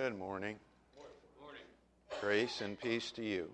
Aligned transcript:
Good 0.00 0.16
morning. 0.16 0.54
morning. 1.40 1.60
Grace 2.20 2.60
and 2.60 2.78
peace 2.78 3.10
to 3.16 3.24
you. 3.24 3.50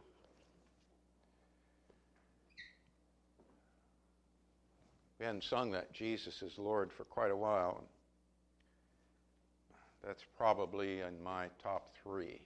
We 5.18 5.25
hadn't 5.25 5.45
sung 5.45 5.70
that 5.70 5.95
Jesus 5.95 6.43
is 6.43 6.59
Lord 6.59 6.93
for 6.93 7.04
quite 7.04 7.30
a 7.30 7.36
while. 7.36 7.82
That's 10.07 10.22
probably 10.36 11.00
in 11.00 11.22
my 11.25 11.46
top 11.62 11.95
three. 12.02 12.43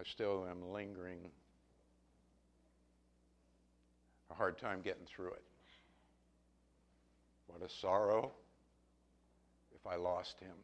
I 0.00 0.02
still 0.04 0.46
am 0.50 0.72
lingering, 0.72 1.18
a 4.30 4.34
hard 4.34 4.56
time 4.56 4.80
getting 4.80 5.04
through 5.14 5.32
it. 5.32 5.44
What 7.48 7.60
a 7.60 7.68
sorrow 7.82 8.32
if 9.84 9.92
I 9.92 9.96
lost 9.96 10.40
him. 10.40 10.54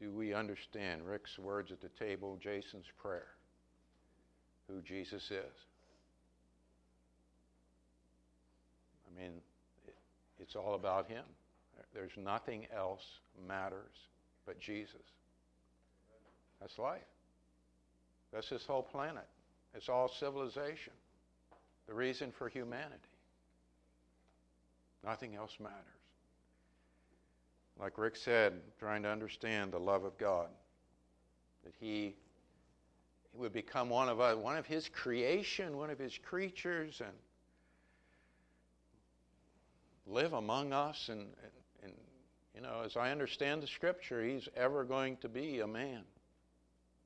Do 0.00 0.12
we 0.12 0.32
understand 0.32 1.02
Rick's 1.06 1.38
words 1.38 1.72
at 1.72 1.80
the 1.80 1.88
table, 1.88 2.38
Jason's 2.40 2.86
prayer, 3.00 3.28
who 4.68 4.80
Jesus 4.80 5.24
is? 5.24 5.54
I 9.06 9.20
mean, 9.20 9.32
it, 9.86 9.96
it's 10.38 10.54
all 10.54 10.74
about 10.74 11.08
him. 11.08 11.24
There's 11.94 12.16
nothing 12.16 12.66
else 12.76 13.04
matters 13.48 13.94
but 14.46 14.60
Jesus. 14.60 14.94
That's 16.60 16.78
life. 16.78 17.00
That's 18.32 18.48
this 18.48 18.66
whole 18.66 18.82
planet. 18.82 19.26
It's 19.74 19.88
all 19.88 20.08
civilization. 20.08 20.92
The 21.86 21.94
reason 21.94 22.32
for 22.36 22.48
humanity. 22.48 22.94
Nothing 25.04 25.34
else 25.34 25.56
matters. 25.60 25.97
Like 27.80 27.96
Rick 27.96 28.16
said, 28.16 28.54
trying 28.78 29.02
to 29.04 29.08
understand 29.08 29.72
the 29.72 29.78
love 29.78 30.04
of 30.04 30.18
God. 30.18 30.48
That 31.64 31.74
he, 31.78 32.14
he 33.30 33.38
would 33.38 33.52
become 33.52 33.88
one 33.88 34.08
of 34.08 34.20
us, 34.20 34.36
one 34.36 34.56
of 34.56 34.66
his 34.66 34.88
creation, 34.88 35.76
one 35.76 35.90
of 35.90 35.98
his 35.98 36.18
creatures, 36.18 37.00
and 37.00 37.12
live 40.06 40.32
among 40.32 40.72
us. 40.72 41.08
And, 41.08 41.20
and, 41.20 41.52
and 41.84 41.92
you 42.54 42.62
know, 42.62 42.82
as 42.84 42.96
I 42.96 43.12
understand 43.12 43.62
the 43.62 43.68
scripture, 43.68 44.24
he's 44.24 44.48
ever 44.56 44.82
going 44.82 45.16
to 45.18 45.28
be 45.28 45.60
a 45.60 45.66
man 45.66 46.02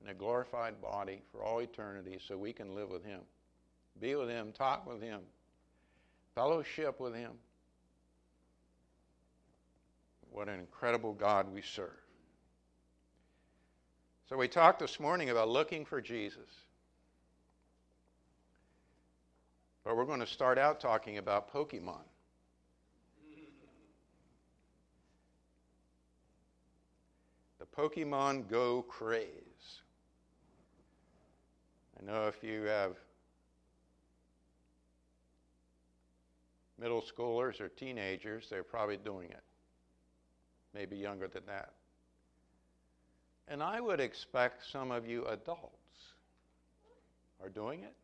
in 0.02 0.08
a 0.08 0.14
glorified 0.14 0.80
body 0.80 1.20
for 1.30 1.42
all 1.42 1.60
eternity 1.60 2.18
so 2.26 2.36
we 2.36 2.52
can 2.52 2.74
live 2.74 2.88
with 2.88 3.04
him, 3.04 3.20
be 4.00 4.14
with 4.14 4.28
him, 4.28 4.52
talk 4.52 4.86
with 4.86 5.02
him, 5.02 5.20
fellowship 6.34 6.98
with 6.98 7.14
him. 7.14 7.32
What 10.32 10.48
an 10.48 10.58
incredible 10.58 11.12
God 11.12 11.52
we 11.52 11.60
serve. 11.60 11.90
So, 14.28 14.36
we 14.38 14.48
talked 14.48 14.78
this 14.78 14.98
morning 14.98 15.28
about 15.28 15.50
looking 15.50 15.84
for 15.84 16.00
Jesus. 16.00 16.48
But 19.84 19.94
we're 19.94 20.06
going 20.06 20.20
to 20.20 20.26
start 20.26 20.58
out 20.58 20.80
talking 20.80 21.18
about 21.18 21.52
Pokemon. 21.52 22.04
The 27.58 27.66
Pokemon 27.76 28.48
Go 28.48 28.82
craze. 28.82 29.28
I 32.00 32.06
know 32.06 32.26
if 32.26 32.42
you 32.42 32.62
have 32.62 32.96
middle 36.78 37.02
schoolers 37.02 37.60
or 37.60 37.68
teenagers, 37.68 38.46
they're 38.48 38.64
probably 38.64 38.96
doing 38.96 39.28
it 39.28 39.42
maybe 40.74 40.96
younger 40.96 41.28
than 41.28 41.42
that. 41.46 41.72
And 43.48 43.62
I 43.62 43.80
would 43.80 44.00
expect 44.00 44.64
some 44.70 44.90
of 44.90 45.06
you 45.06 45.26
adults 45.26 45.76
are 47.42 47.48
doing 47.48 47.82
it. 47.82 47.94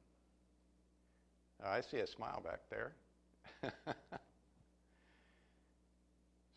I 1.64 1.80
see 1.80 1.98
a 1.98 2.06
smile 2.06 2.42
back 2.44 2.60
there. 2.70 2.92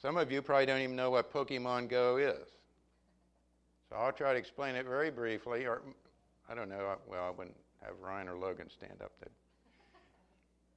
some 0.02 0.18
of 0.18 0.32
you 0.32 0.42
probably 0.42 0.66
don't 0.66 0.82
even 0.82 0.96
know 0.96 1.10
what 1.10 1.34
Pokemon 1.34 1.90
Go 1.90 2.18
is. 2.18 2.48
So 3.90 3.96
I'll 3.96 4.12
try 4.12 4.34
to 4.34 4.40
explain 4.40 4.76
it 4.76 4.86
very 4.86 5.10
briefly, 5.10 5.66
or 5.66 5.82
I 6.50 6.56
don't 6.56 6.70
know, 6.70 6.96
well, 7.08 7.26
I 7.26 7.30
wouldn't 7.32 7.58
have 7.82 7.96
Ryan 8.02 8.28
or 8.30 8.38
Logan 8.38 8.70
stand 8.70 9.02
up. 9.02 9.12
There. 9.20 9.32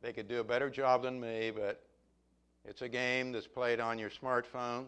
They 0.02 0.12
could 0.12 0.28
do 0.28 0.40
a 0.40 0.44
better 0.44 0.68
job 0.70 1.02
than 1.02 1.20
me, 1.20 1.50
but 1.54 1.82
it's 2.64 2.82
a 2.82 2.88
game 2.88 3.32
that's 3.32 3.46
played 3.46 3.80
on 3.80 3.98
your 3.98 4.10
smartphone. 4.10 4.86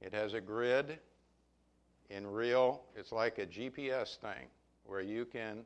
It 0.00 0.12
has 0.12 0.34
a 0.34 0.40
grid 0.40 0.98
in 2.10 2.26
real, 2.26 2.82
it's 2.94 3.12
like 3.12 3.38
a 3.38 3.46
GPS 3.46 4.16
thing 4.18 4.48
where 4.84 5.00
you 5.00 5.24
can 5.24 5.64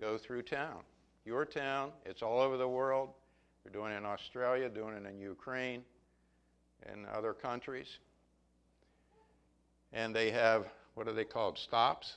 go 0.00 0.18
through 0.18 0.42
town. 0.42 0.82
Your 1.24 1.44
town, 1.44 1.92
it's 2.04 2.22
all 2.22 2.40
over 2.40 2.56
the 2.56 2.68
world. 2.68 3.10
They're 3.62 3.72
doing 3.72 3.92
it 3.92 3.96
in 3.96 4.06
Australia, 4.06 4.68
doing 4.68 4.94
it 4.94 5.06
in 5.06 5.18
Ukraine, 5.18 5.82
and 6.90 7.06
other 7.06 7.32
countries. 7.32 7.98
And 9.92 10.14
they 10.14 10.30
have, 10.30 10.66
what 10.94 11.08
are 11.08 11.12
they 11.12 11.24
called? 11.24 11.58
Stops? 11.58 12.14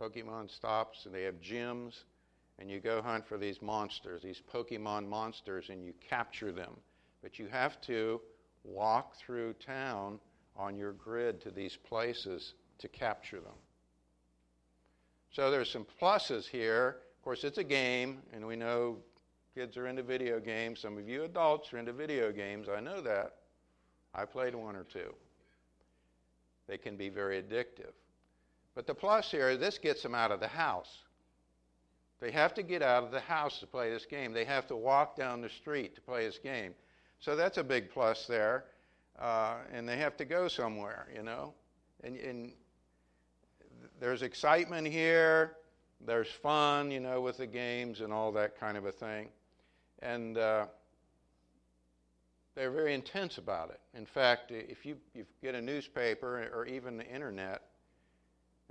Pokemon 0.00 0.50
stops, 0.50 1.06
and 1.06 1.14
they 1.14 1.22
have 1.22 1.40
gyms. 1.40 2.02
And 2.58 2.70
you 2.70 2.80
go 2.80 3.02
hunt 3.02 3.26
for 3.26 3.36
these 3.36 3.60
monsters, 3.62 4.22
these 4.22 4.42
Pokemon 4.52 5.08
monsters, 5.08 5.70
and 5.70 5.84
you 5.84 5.92
capture 6.08 6.52
them. 6.52 6.72
But 7.22 7.38
you 7.38 7.48
have 7.48 7.80
to 7.82 8.20
walk 8.64 9.16
through 9.16 9.54
town 9.54 10.20
on 10.56 10.76
your 10.76 10.92
grid 10.92 11.40
to 11.42 11.50
these 11.50 11.76
places 11.76 12.54
to 12.78 12.88
capture 12.88 13.40
them. 13.40 13.58
So 15.30 15.50
there's 15.50 15.70
some 15.70 15.86
pluses 16.00 16.46
here. 16.46 16.98
Of 17.18 17.24
course, 17.24 17.44
it's 17.44 17.58
a 17.58 17.64
game, 17.64 18.22
and 18.32 18.46
we 18.46 18.56
know 18.56 18.98
kids 19.54 19.76
are 19.76 19.86
into 19.86 20.02
video 20.02 20.38
games. 20.38 20.80
Some 20.80 20.96
of 20.96 21.08
you 21.08 21.24
adults 21.24 21.72
are 21.72 21.78
into 21.78 21.92
video 21.92 22.30
games. 22.32 22.68
I 22.68 22.80
know 22.80 23.00
that. 23.00 23.34
I 24.14 24.24
played 24.24 24.54
one 24.54 24.76
or 24.76 24.84
two. 24.84 25.12
They 26.68 26.78
can 26.78 26.96
be 26.96 27.08
very 27.08 27.42
addictive. 27.42 27.92
But 28.74 28.86
the 28.86 28.94
plus 28.94 29.30
here, 29.30 29.56
this 29.56 29.78
gets 29.78 30.02
them 30.02 30.14
out 30.14 30.30
of 30.30 30.40
the 30.40 30.48
house. 30.48 30.98
They 32.20 32.30
have 32.30 32.54
to 32.54 32.62
get 32.62 32.80
out 32.80 33.02
of 33.04 33.10
the 33.10 33.20
house 33.20 33.58
to 33.60 33.66
play 33.66 33.90
this 33.90 34.06
game. 34.06 34.32
They 34.32 34.44
have 34.44 34.66
to 34.68 34.76
walk 34.76 35.16
down 35.16 35.40
the 35.40 35.48
street 35.48 35.94
to 35.96 36.00
play 36.00 36.24
this 36.26 36.38
game. 36.38 36.74
So 37.18 37.36
that's 37.36 37.58
a 37.58 37.64
big 37.64 37.90
plus 37.90 38.26
there 38.26 38.64
uh, 39.18 39.56
and 39.72 39.88
they 39.88 39.96
have 39.96 40.16
to 40.16 40.24
go 40.24 40.48
somewhere, 40.48 41.06
you 41.14 41.22
know. 41.22 41.54
And, 42.02 42.16
and 42.16 42.52
there's 44.00 44.22
excitement 44.22 44.86
here, 44.86 45.56
there's 46.04 46.28
fun, 46.28 46.90
you 46.90 47.00
know, 47.00 47.20
with 47.20 47.38
the 47.38 47.46
games 47.46 48.00
and 48.00 48.12
all 48.12 48.32
that 48.32 48.58
kind 48.58 48.76
of 48.76 48.86
a 48.86 48.92
thing. 48.92 49.28
And 50.00 50.36
uh, 50.36 50.66
they're 52.54 52.70
very 52.70 52.94
intense 52.94 53.38
about 53.38 53.70
it. 53.70 53.80
In 53.96 54.04
fact, 54.04 54.50
if 54.50 54.84
you, 54.84 54.96
you 55.14 55.24
get 55.42 55.54
a 55.54 55.62
newspaper 55.62 56.50
or 56.52 56.66
even 56.66 56.96
the 56.96 57.06
internet, 57.06 57.62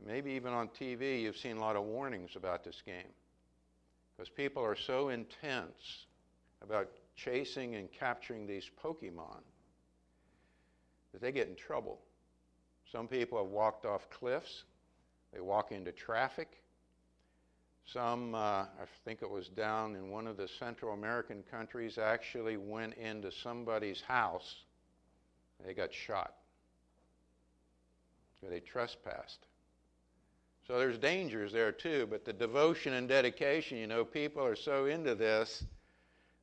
maybe 0.05 0.31
even 0.31 0.53
on 0.53 0.67
TV, 0.69 1.21
you've 1.21 1.37
seen 1.37 1.57
a 1.57 1.61
lot 1.61 1.75
of 1.75 1.83
warnings 1.83 2.35
about 2.35 2.63
this 2.63 2.81
game. 2.85 3.11
Because 4.15 4.29
people 4.29 4.63
are 4.63 4.75
so 4.75 5.09
intense 5.09 6.05
about 6.61 6.89
chasing 7.15 7.75
and 7.75 7.91
capturing 7.91 8.45
these 8.45 8.69
Pokemon 8.83 9.41
that 11.13 11.21
they 11.21 11.31
get 11.31 11.47
in 11.47 11.55
trouble. 11.55 11.99
Some 12.91 13.07
people 13.07 13.37
have 13.37 13.47
walked 13.47 13.85
off 13.85 14.09
cliffs, 14.09 14.63
they 15.33 15.39
walk 15.39 15.71
into 15.71 15.91
traffic. 15.91 16.59
Some, 17.85 18.33
uh, 18.33 18.63
I 18.63 18.85
think 19.03 19.21
it 19.21 19.29
was 19.29 19.49
down 19.49 19.95
in 19.95 20.09
one 20.09 20.25
of 20.25 20.37
the 20.37 20.47
Central 20.47 20.93
American 20.93 21.43
countries, 21.51 21.97
actually 21.97 22.55
went 22.55 22.93
into 22.93 23.29
somebody's 23.29 23.99
house. 23.99 24.63
They 25.65 25.73
got 25.73 25.93
shot. 25.93 26.35
They 28.49 28.59
trespassed. 28.59 29.47
So 30.67 30.77
there's 30.77 30.97
dangers 30.97 31.51
there 31.51 31.71
too, 31.71 32.07
but 32.09 32.23
the 32.23 32.33
devotion 32.33 32.93
and 32.93 33.07
dedication, 33.07 33.77
you 33.77 33.87
know, 33.87 34.05
people 34.05 34.45
are 34.45 34.55
so 34.55 34.85
into 34.85 35.13
this 35.15 35.63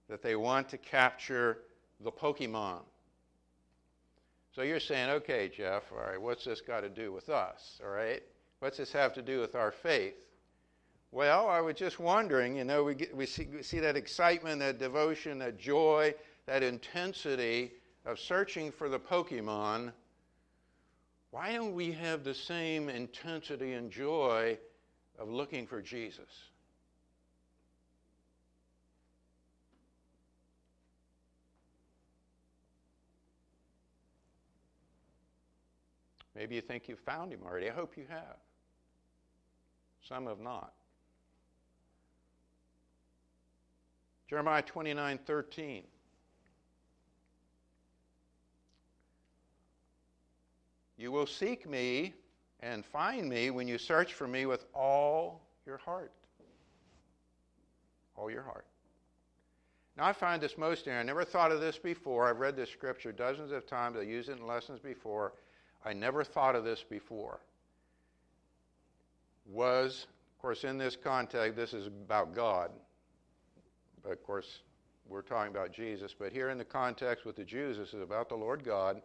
that 0.08 0.22
they 0.22 0.36
want 0.36 0.68
to 0.70 0.78
capture 0.78 1.58
the 2.00 2.12
Pokemon. 2.12 2.80
So 4.54 4.62
you're 4.62 4.80
saying, 4.80 5.10
okay, 5.10 5.48
Jeff, 5.48 5.84
all 5.92 5.98
right, 5.98 6.20
what's 6.20 6.44
this 6.44 6.60
got 6.60 6.80
to 6.80 6.88
do 6.88 7.12
with 7.12 7.28
us? 7.28 7.80
All 7.84 7.90
right? 7.90 8.22
What's 8.58 8.78
this 8.78 8.92
have 8.92 9.14
to 9.14 9.22
do 9.22 9.40
with 9.40 9.54
our 9.54 9.70
faith? 9.70 10.26
Well, 11.12 11.48
I 11.48 11.60
was 11.60 11.76
just 11.76 11.98
wondering, 11.98 12.56
you 12.56 12.64
know, 12.64 12.84
we, 12.84 12.94
get, 12.94 13.16
we, 13.16 13.26
see, 13.26 13.46
we 13.52 13.62
see 13.62 13.78
that 13.80 13.96
excitement, 13.96 14.60
that 14.60 14.78
devotion, 14.78 15.38
that 15.38 15.58
joy, 15.58 16.14
that 16.46 16.62
intensity 16.62 17.72
of 18.04 18.18
searching 18.18 18.72
for 18.72 18.88
the 18.88 18.98
Pokemon. 18.98 19.92
Why 21.30 21.52
don't 21.52 21.74
we 21.74 21.92
have 21.92 22.24
the 22.24 22.34
same 22.34 22.88
intensity 22.88 23.74
and 23.74 23.90
joy 23.90 24.58
of 25.18 25.28
looking 25.28 25.66
for 25.66 25.80
Jesus? 25.80 26.50
Maybe 36.40 36.54
you 36.54 36.62
think 36.62 36.88
you've 36.88 37.00
found 37.00 37.34
him 37.34 37.40
already. 37.44 37.68
I 37.68 37.74
hope 37.74 37.98
you 37.98 38.06
have. 38.08 38.38
Some 40.08 40.26
have 40.26 40.40
not. 40.40 40.72
Jeremiah 44.26 44.62
29 44.62 45.18
13. 45.26 45.82
You 50.96 51.12
will 51.12 51.26
seek 51.26 51.68
me 51.68 52.14
and 52.60 52.86
find 52.86 53.28
me 53.28 53.50
when 53.50 53.68
you 53.68 53.76
search 53.76 54.14
for 54.14 54.26
me 54.26 54.46
with 54.46 54.64
all 54.74 55.42
your 55.66 55.76
heart. 55.76 56.12
All 58.16 58.30
your 58.30 58.44
heart. 58.44 58.64
Now, 59.98 60.06
I 60.06 60.14
find 60.14 60.42
this 60.42 60.56
most 60.56 60.86
interesting. 60.86 60.94
I 60.94 61.02
never 61.02 61.26
thought 61.26 61.52
of 61.52 61.60
this 61.60 61.76
before. 61.76 62.30
I've 62.30 62.40
read 62.40 62.56
this 62.56 62.70
scripture 62.70 63.12
dozens 63.12 63.52
of 63.52 63.66
times. 63.66 63.98
I 63.98 64.04
used 64.04 64.30
it 64.30 64.38
in 64.38 64.46
lessons 64.46 64.80
before. 64.80 65.34
I 65.84 65.92
never 65.92 66.24
thought 66.24 66.54
of 66.56 66.64
this 66.64 66.84
before. 66.88 67.40
Was, 69.46 70.06
of 70.36 70.42
course, 70.42 70.64
in 70.64 70.78
this 70.78 70.96
context, 70.96 71.56
this 71.56 71.72
is 71.72 71.86
about 71.86 72.34
God. 72.34 72.70
But, 74.02 74.12
of 74.12 74.22
course, 74.22 74.60
we're 75.08 75.22
talking 75.22 75.50
about 75.50 75.72
Jesus. 75.72 76.14
But 76.16 76.32
here 76.32 76.50
in 76.50 76.58
the 76.58 76.64
context 76.64 77.24
with 77.24 77.36
the 77.36 77.44
Jews, 77.44 77.78
this 77.78 77.94
is 77.94 78.02
about 78.02 78.28
the 78.28 78.36
Lord 78.36 78.64
God. 78.64 79.00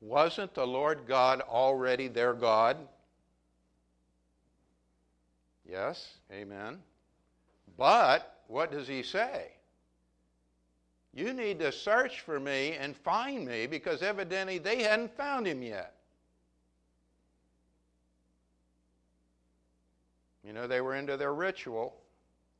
Wasn't 0.00 0.54
the 0.54 0.66
Lord 0.66 1.06
God 1.06 1.40
already 1.42 2.08
their 2.08 2.34
God? 2.34 2.76
Yes, 5.68 6.14
amen. 6.30 6.78
But 7.76 8.40
what 8.48 8.70
does 8.70 8.88
he 8.88 9.02
say? 9.02 9.52
You 11.14 11.34
need 11.34 11.58
to 11.58 11.70
search 11.70 12.20
for 12.20 12.40
me 12.40 12.72
and 12.72 12.96
find 12.96 13.46
me 13.46 13.66
because 13.66 14.02
evidently 14.02 14.58
they 14.58 14.82
hadn't 14.82 15.14
found 15.16 15.46
him 15.46 15.62
yet. 15.62 15.94
You 20.44 20.52
know, 20.52 20.66
they 20.66 20.80
were 20.80 20.96
into 20.96 21.16
their 21.16 21.34
ritual. 21.34 21.94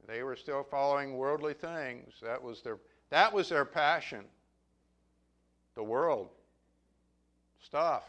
They 0.07 0.23
were 0.23 0.37
still 0.37 0.63
following 0.63 1.17
worldly 1.17 1.55
things. 1.55 2.15
That 2.23 2.43
was 2.43 2.61
their, 2.61 2.79
that 3.11 3.33
was 3.33 3.49
their 3.49 3.65
passion. 3.65 4.25
The 5.75 5.83
world, 5.83 6.29
stuff, 7.65 8.05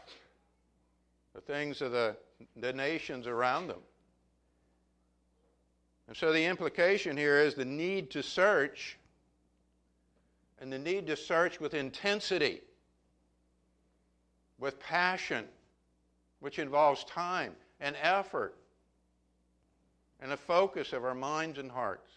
the 1.34 1.40
things 1.40 1.80
of 1.80 1.92
the, 1.92 2.16
the 2.56 2.72
nations 2.72 3.26
around 3.26 3.68
them. 3.68 3.80
And 6.06 6.16
so 6.16 6.32
the 6.32 6.44
implication 6.44 7.16
here 7.16 7.40
is 7.40 7.54
the 7.54 7.64
need 7.64 8.10
to 8.10 8.22
search 8.22 8.98
and 10.60 10.72
the 10.72 10.78
need 10.78 11.06
to 11.06 11.16
search 11.16 11.60
with 11.60 11.74
intensity, 11.74 12.60
with 14.58 14.78
passion, 14.80 15.44
which 16.40 16.58
involves 16.58 17.04
time 17.04 17.54
and 17.80 17.96
effort 18.00 18.54
and 20.20 20.32
a 20.32 20.36
focus 20.36 20.92
of 20.92 21.04
our 21.04 21.14
minds 21.14 21.58
and 21.58 21.70
hearts. 21.70 22.10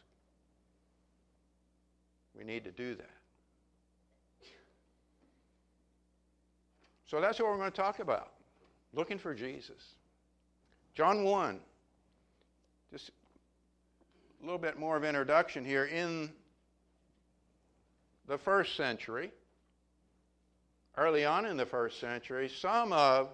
We 2.37 2.43
need 2.43 2.63
to 2.65 2.71
do 2.71 2.95
that. 2.95 3.09
So 7.07 7.21
that's 7.21 7.39
what 7.39 7.49
we're 7.49 7.57
going 7.57 7.71
to 7.71 7.77
talk 7.77 7.99
about 7.99 8.33
looking 8.93 9.17
for 9.17 9.33
Jesus. 9.33 9.95
John 10.93 11.23
1, 11.23 11.59
just 12.91 13.11
a 14.41 14.45
little 14.45 14.57
bit 14.57 14.79
more 14.79 14.97
of 14.97 15.03
introduction 15.03 15.63
here. 15.63 15.85
In 15.85 16.31
the 18.27 18.37
first 18.37 18.75
century, 18.75 19.31
early 20.97 21.25
on 21.25 21.45
in 21.45 21.57
the 21.57 21.65
first 21.65 21.99
century, 21.99 22.49
some 22.49 22.91
of 22.91 23.29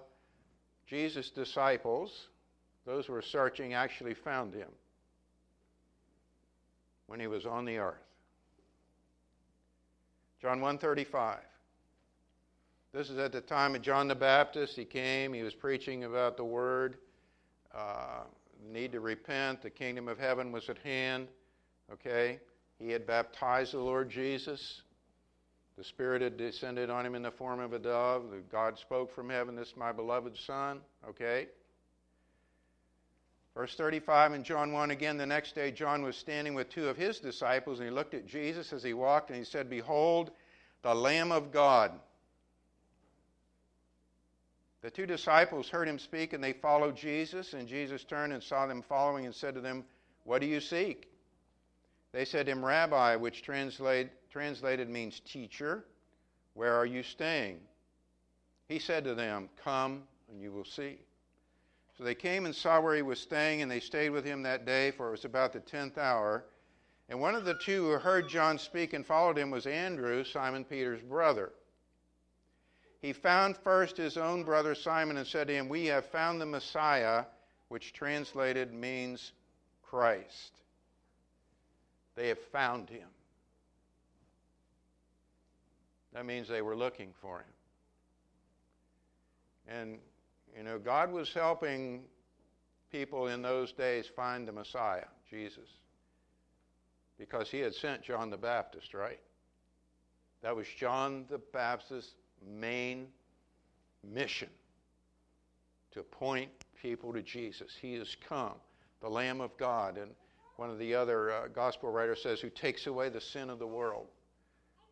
Jesus' 0.86 1.30
disciples, 1.30 2.28
those 2.86 3.06
who 3.06 3.12
were 3.12 3.22
searching, 3.22 3.74
actually 3.74 4.14
found 4.14 4.54
him 4.54 4.68
when 7.06 7.20
he 7.20 7.26
was 7.26 7.46
on 7.46 7.64
the 7.64 7.78
earth. 7.78 7.96
John 10.40 10.60
135. 10.60 11.38
This 12.92 13.10
is 13.10 13.18
at 13.18 13.32
the 13.32 13.40
time 13.40 13.74
of 13.74 13.82
John 13.82 14.06
the 14.06 14.14
Baptist. 14.14 14.76
He 14.76 14.84
came, 14.84 15.32
he 15.32 15.42
was 15.42 15.54
preaching 15.54 16.04
about 16.04 16.36
the 16.36 16.44
word, 16.44 16.98
uh, 17.74 18.24
need 18.70 18.92
to 18.92 19.00
repent, 19.00 19.62
the 19.62 19.70
kingdom 19.70 20.06
of 20.06 20.18
heaven 20.18 20.52
was 20.52 20.68
at 20.68 20.78
hand. 20.78 21.28
Okay? 21.92 22.38
He 22.78 22.90
had 22.90 23.06
baptized 23.06 23.72
the 23.72 23.78
Lord 23.78 24.10
Jesus. 24.10 24.82
The 25.76 25.84
Spirit 25.84 26.22
had 26.22 26.36
descended 26.36 26.88
on 26.88 27.04
him 27.04 27.14
in 27.14 27.22
the 27.22 27.32
form 27.32 27.58
of 27.58 27.72
a 27.72 27.78
dove. 27.78 28.24
God 28.50 28.78
spoke 28.78 29.12
from 29.12 29.28
heaven, 29.28 29.56
This 29.56 29.68
is 29.68 29.76
my 29.76 29.92
beloved 29.92 30.36
Son. 30.38 30.80
Okay? 31.08 31.48
Verse 33.54 33.74
35 33.76 34.34
in 34.34 34.44
John 34.44 34.72
1 34.72 34.90
again, 34.90 35.16
the 35.16 35.26
next 35.26 35.54
day 35.54 35.70
John 35.70 36.02
was 36.02 36.16
standing 36.16 36.54
with 36.54 36.70
two 36.70 36.88
of 36.88 36.96
his 36.96 37.20
disciples, 37.20 37.78
and 37.78 37.88
he 37.88 37.94
looked 37.94 38.14
at 38.14 38.26
Jesus 38.26 38.72
as 38.72 38.82
he 38.82 38.94
walked, 38.94 39.30
and 39.30 39.38
he 39.38 39.44
said, 39.44 39.70
Behold, 39.70 40.30
the 40.82 40.94
Lamb 40.94 41.30
of 41.30 41.52
God. 41.52 41.92
The 44.82 44.90
two 44.90 45.06
disciples 45.06 45.68
heard 45.68 45.88
him 45.88 45.98
speak, 45.98 46.32
and 46.32 46.42
they 46.42 46.52
followed 46.52 46.96
Jesus, 46.96 47.54
and 47.54 47.66
Jesus 47.66 48.04
turned 48.04 48.32
and 48.32 48.42
saw 48.42 48.66
them 48.66 48.82
following 48.82 49.24
and 49.24 49.34
said 49.34 49.54
to 49.54 49.60
them, 49.60 49.84
What 50.24 50.40
do 50.40 50.46
you 50.46 50.60
seek? 50.60 51.08
They 52.12 52.24
said 52.24 52.46
to 52.46 52.52
him, 52.52 52.64
Rabbi, 52.64 53.16
which 53.16 53.42
translate, 53.42 54.10
translated 54.34 54.90
means 54.90 55.20
teacher, 55.20 55.84
where 56.54 56.74
are 56.74 56.86
you 56.86 57.04
staying? 57.04 57.60
He 58.66 58.80
said 58.80 59.04
to 59.04 59.14
them, 59.14 59.48
Come 59.62 60.02
and 60.28 60.40
you 60.42 60.50
will 60.50 60.64
see. 60.64 60.98
So 61.96 62.02
they 62.02 62.16
came 62.16 62.44
and 62.44 62.52
saw 62.52 62.80
where 62.80 62.96
he 62.96 63.02
was 63.02 63.20
staying, 63.20 63.62
and 63.62 63.70
they 63.70 63.78
stayed 63.78 64.10
with 64.10 64.24
him 64.24 64.42
that 64.42 64.66
day, 64.66 64.90
for 64.90 65.06
it 65.06 65.12
was 65.12 65.24
about 65.24 65.52
the 65.52 65.60
tenth 65.60 65.98
hour. 65.98 66.46
And 67.08 67.20
one 67.20 67.36
of 67.36 67.44
the 67.44 67.54
two 67.54 67.84
who 67.84 67.90
heard 67.92 68.28
John 68.28 68.58
speak 68.58 68.92
and 68.92 69.06
followed 69.06 69.38
him 69.38 69.52
was 69.52 69.68
Andrew, 69.68 70.24
Simon 70.24 70.64
Peter's 70.64 71.02
brother. 71.02 71.52
He 73.02 73.12
found 73.12 73.56
first 73.58 73.96
his 73.96 74.16
own 74.16 74.42
brother 74.42 74.74
Simon 74.74 75.16
and 75.16 75.28
said 75.28 75.46
to 75.46 75.54
him, 75.54 75.68
We 75.68 75.86
have 75.86 76.06
found 76.06 76.40
the 76.40 76.46
Messiah, 76.46 77.26
which 77.68 77.92
translated 77.92 78.72
means 78.74 79.30
Christ. 79.84 80.54
They 82.16 82.26
have 82.26 82.40
found 82.50 82.90
him. 82.90 83.06
That 86.14 86.24
means 86.24 86.48
they 86.48 86.62
were 86.62 86.76
looking 86.76 87.12
for 87.20 87.40
him. 87.40 87.46
And, 89.66 89.98
you 90.56 90.62
know, 90.62 90.78
God 90.78 91.12
was 91.12 91.32
helping 91.32 92.04
people 92.92 93.26
in 93.26 93.42
those 93.42 93.72
days 93.72 94.06
find 94.14 94.46
the 94.46 94.52
Messiah, 94.52 95.06
Jesus, 95.28 95.68
because 97.18 97.50
he 97.50 97.58
had 97.58 97.74
sent 97.74 98.02
John 98.02 98.30
the 98.30 98.36
Baptist, 98.36 98.94
right? 98.94 99.18
That 100.42 100.54
was 100.54 100.66
John 100.78 101.24
the 101.28 101.38
Baptist's 101.52 102.14
main 102.46 103.08
mission 104.08 104.50
to 105.92 106.02
point 106.02 106.50
people 106.80 107.12
to 107.12 107.22
Jesus. 107.22 107.72
He 107.80 107.94
has 107.94 108.16
come, 108.28 108.54
the 109.00 109.08
Lamb 109.08 109.40
of 109.40 109.56
God. 109.56 109.96
And 109.96 110.10
one 110.56 110.70
of 110.70 110.78
the 110.78 110.94
other 110.94 111.32
uh, 111.32 111.48
gospel 111.48 111.90
writers 111.90 112.22
says, 112.22 112.40
who 112.40 112.50
takes 112.50 112.86
away 112.86 113.08
the 113.08 113.20
sin 113.20 113.50
of 113.50 113.58
the 113.58 113.66
world. 113.66 114.06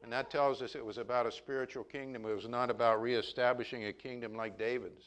And 0.02 0.12
that 0.12 0.30
tells 0.30 0.62
us 0.62 0.74
it 0.74 0.84
was 0.84 0.98
about 0.98 1.26
a 1.26 1.32
spiritual 1.32 1.84
kingdom. 1.84 2.24
It 2.26 2.34
was 2.34 2.48
not 2.48 2.70
about 2.70 3.00
reestablishing 3.00 3.86
a 3.86 3.92
kingdom 3.92 4.34
like 4.34 4.58
David's. 4.58 5.04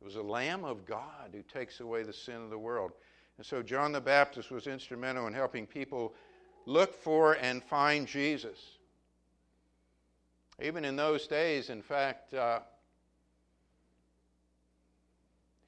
It 0.00 0.04
was 0.04 0.16
a 0.16 0.22
Lamb 0.22 0.64
of 0.64 0.84
God 0.84 1.30
who 1.32 1.42
takes 1.42 1.80
away 1.80 2.02
the 2.02 2.12
sin 2.12 2.36
of 2.36 2.50
the 2.50 2.58
world. 2.58 2.92
And 3.38 3.46
so 3.46 3.62
John 3.62 3.92
the 3.92 4.00
Baptist 4.00 4.50
was 4.50 4.66
instrumental 4.66 5.26
in 5.26 5.32
helping 5.32 5.66
people 5.66 6.14
look 6.64 6.94
for 6.94 7.34
and 7.34 7.62
find 7.62 8.06
Jesus. 8.06 8.58
Even 10.60 10.84
in 10.84 10.96
those 10.96 11.26
days, 11.26 11.70
in 11.70 11.82
fact, 11.82 12.34
uh, 12.34 12.60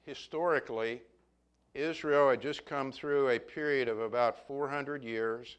historically, 0.05 1.01
Israel 1.75 2.31
had 2.31 2.41
just 2.41 2.65
come 2.65 2.91
through 2.91 3.29
a 3.29 3.39
period 3.39 3.87
of 3.87 3.99
about 3.99 4.47
400 4.47 5.03
years 5.03 5.57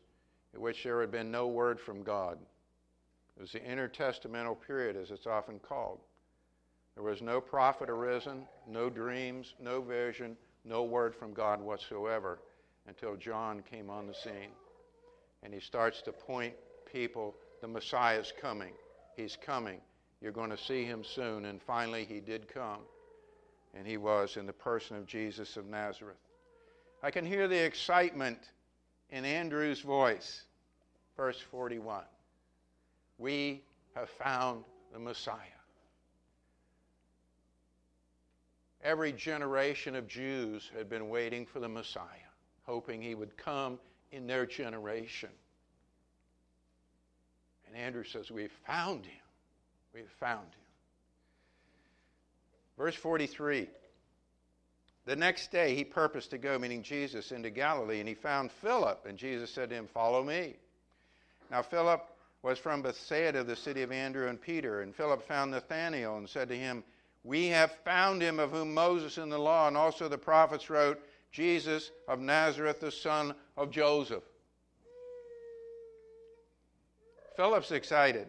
in 0.53 0.61
which 0.61 0.83
there 0.83 1.01
had 1.01 1.13
been 1.13 1.31
no 1.31 1.47
word 1.47 1.81
from 1.81 2.03
God. 2.03 2.39
It 3.41 3.45
was 3.45 3.53
the 3.53 3.61
intertestamental 3.61 4.59
period, 4.67 4.99
as 4.99 5.11
it's 5.11 5.27
often 5.27 5.61
called. 5.61 5.99
There 6.95 7.03
was 7.03 7.23
no 7.23 7.41
prophet 7.41 7.89
arisen, 7.89 8.47
no 8.69 8.91
dreams, 8.91 9.55
no 9.59 9.81
vision, 9.81 10.37
no 10.67 10.83
word 10.83 11.15
from 11.15 11.33
God 11.33 11.59
whatsoever 11.59 12.39
until 12.87 13.17
John 13.17 13.63
came 13.63 13.89
on 13.89 14.07
the 14.07 14.13
scene. 14.13 14.51
And 15.43 15.55
he 15.55 15.61
starts 15.61 16.03
to 16.03 16.13
point 16.13 16.53
people, 16.93 17.35
the 17.63 17.69
Messiah 17.69 18.19
is 18.19 18.31
coming. 18.39 18.75
He's 19.17 19.39
coming. 19.41 19.81
You're 20.21 20.33
going 20.33 20.51
to 20.51 20.59
see 20.59 20.85
him 20.85 21.03
soon. 21.03 21.47
And 21.47 21.63
finally, 21.63 22.05
he 22.05 22.21
did 22.21 22.47
come 22.47 22.81
and 23.73 23.87
he 23.87 23.97
was 23.97 24.37
in 24.37 24.45
the 24.45 24.53
person 24.53 24.99
of 24.99 25.07
Jesus 25.07 25.57
of 25.57 25.65
Nazareth. 25.65 26.21
I 27.03 27.11
can 27.11 27.25
hear 27.25 27.49
the 27.49 27.65
excitement 27.65 28.51
in 29.09 29.25
Andrew's 29.25 29.81
voice. 29.81 30.45
Verse 31.17 31.41
41 31.51 32.05
We 33.21 33.63
have 33.95 34.09
found 34.09 34.65
the 34.93 34.99
Messiah. 34.99 35.37
Every 38.83 39.13
generation 39.13 39.95
of 39.95 40.09
Jews 40.09 40.71
had 40.75 40.89
been 40.89 41.11
waiting 41.11 41.45
for 41.45 41.61
the 41.61 41.69
Messiah, 41.69 42.07
hoping 42.65 43.03
he 43.03 43.15
would 43.15 43.37
come 43.37 43.79
in 44.11 44.27
their 44.27 44.47
generation. 44.47 45.29
And 47.67 47.77
Andrew 47.77 48.05
says, 48.05 48.31
We've 48.31 48.51
found 48.67 49.05
him. 49.05 49.21
We've 49.93 50.11
found 50.19 50.47
him. 50.47 50.61
Verse 52.79 52.95
43 52.95 53.69
The 55.05 55.17
next 55.17 55.53
day 55.53 55.75
he 55.75 55.85
purposed 55.85 56.31
to 56.31 56.39
go, 56.39 56.59
meaning 56.59 56.83
Jesus, 56.83 57.33
into 57.33 57.51
Galilee, 57.51 58.01
and 58.01 58.09
he 58.09 58.15
found 58.15 58.51
Philip, 58.51 59.05
and 59.07 59.19
Jesus 59.19 59.51
said 59.51 59.69
to 59.69 59.77
him, 59.77 59.87
Follow 59.87 60.25
me. 60.25 60.57
Now, 61.51 61.61
Philip 61.61 62.09
was 62.43 62.59
from 62.59 62.83
Bethsaida, 62.83 63.45
the 63.45 63.57
city 63.57 63.83
of 63.83 63.93
Andrew 63.93 64.29
and 64.29 64.41
Peter, 64.41 64.81
and 64.81 64.95
Philip 64.95 65.27
found 65.27 65.51
Nathanael 65.51 66.17
and 66.17 66.29
said 66.29 66.49
to 66.49 66.57
him, 66.57 66.83
We 67.23 67.49
have 67.49 67.73
found 67.85 68.23
him 68.23 68.39
of 68.39 68.51
whom 68.51 68.73
Moses 68.73 69.19
in 69.19 69.29
the 69.29 69.39
law 69.39 69.69
and 69.69 69.77
also 69.77 70.09
the 70.09 70.19
prophets 70.19 70.71
wrote, 70.71 71.01
Jesus 71.33 71.91
of 72.09 72.19
Nazareth, 72.19 72.81
the 72.81 72.91
son 72.91 73.35
of 73.57 73.71
Joseph. 73.71 74.25
Philip's 77.37 77.71
excited. 77.71 78.27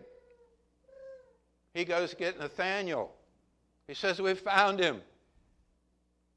He 1.74 1.86
goes 1.86 2.12
to 2.12 2.16
get 2.16 2.40
Nathanael. 2.40 3.12
He 3.88 3.94
says, 3.94 4.22
We've 4.22 4.40
found 4.40 4.80
him. 4.80 5.02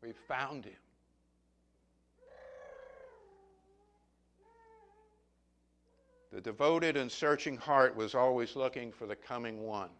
We've 0.03 0.17
found 0.29 0.65
him. 0.65 0.75
The 6.35 6.41
devoted 6.41 6.97
and 6.97 7.11
searching 7.11 7.57
heart 7.57 7.95
was 7.95 8.17
always 8.17 8.57
looking 8.57 8.91
for 8.91 9.07
the 9.07 9.15
coming 9.15 9.63
one. 9.63 9.91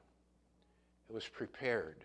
It 1.09 1.13
was 1.13 1.29
prepared, 1.29 2.05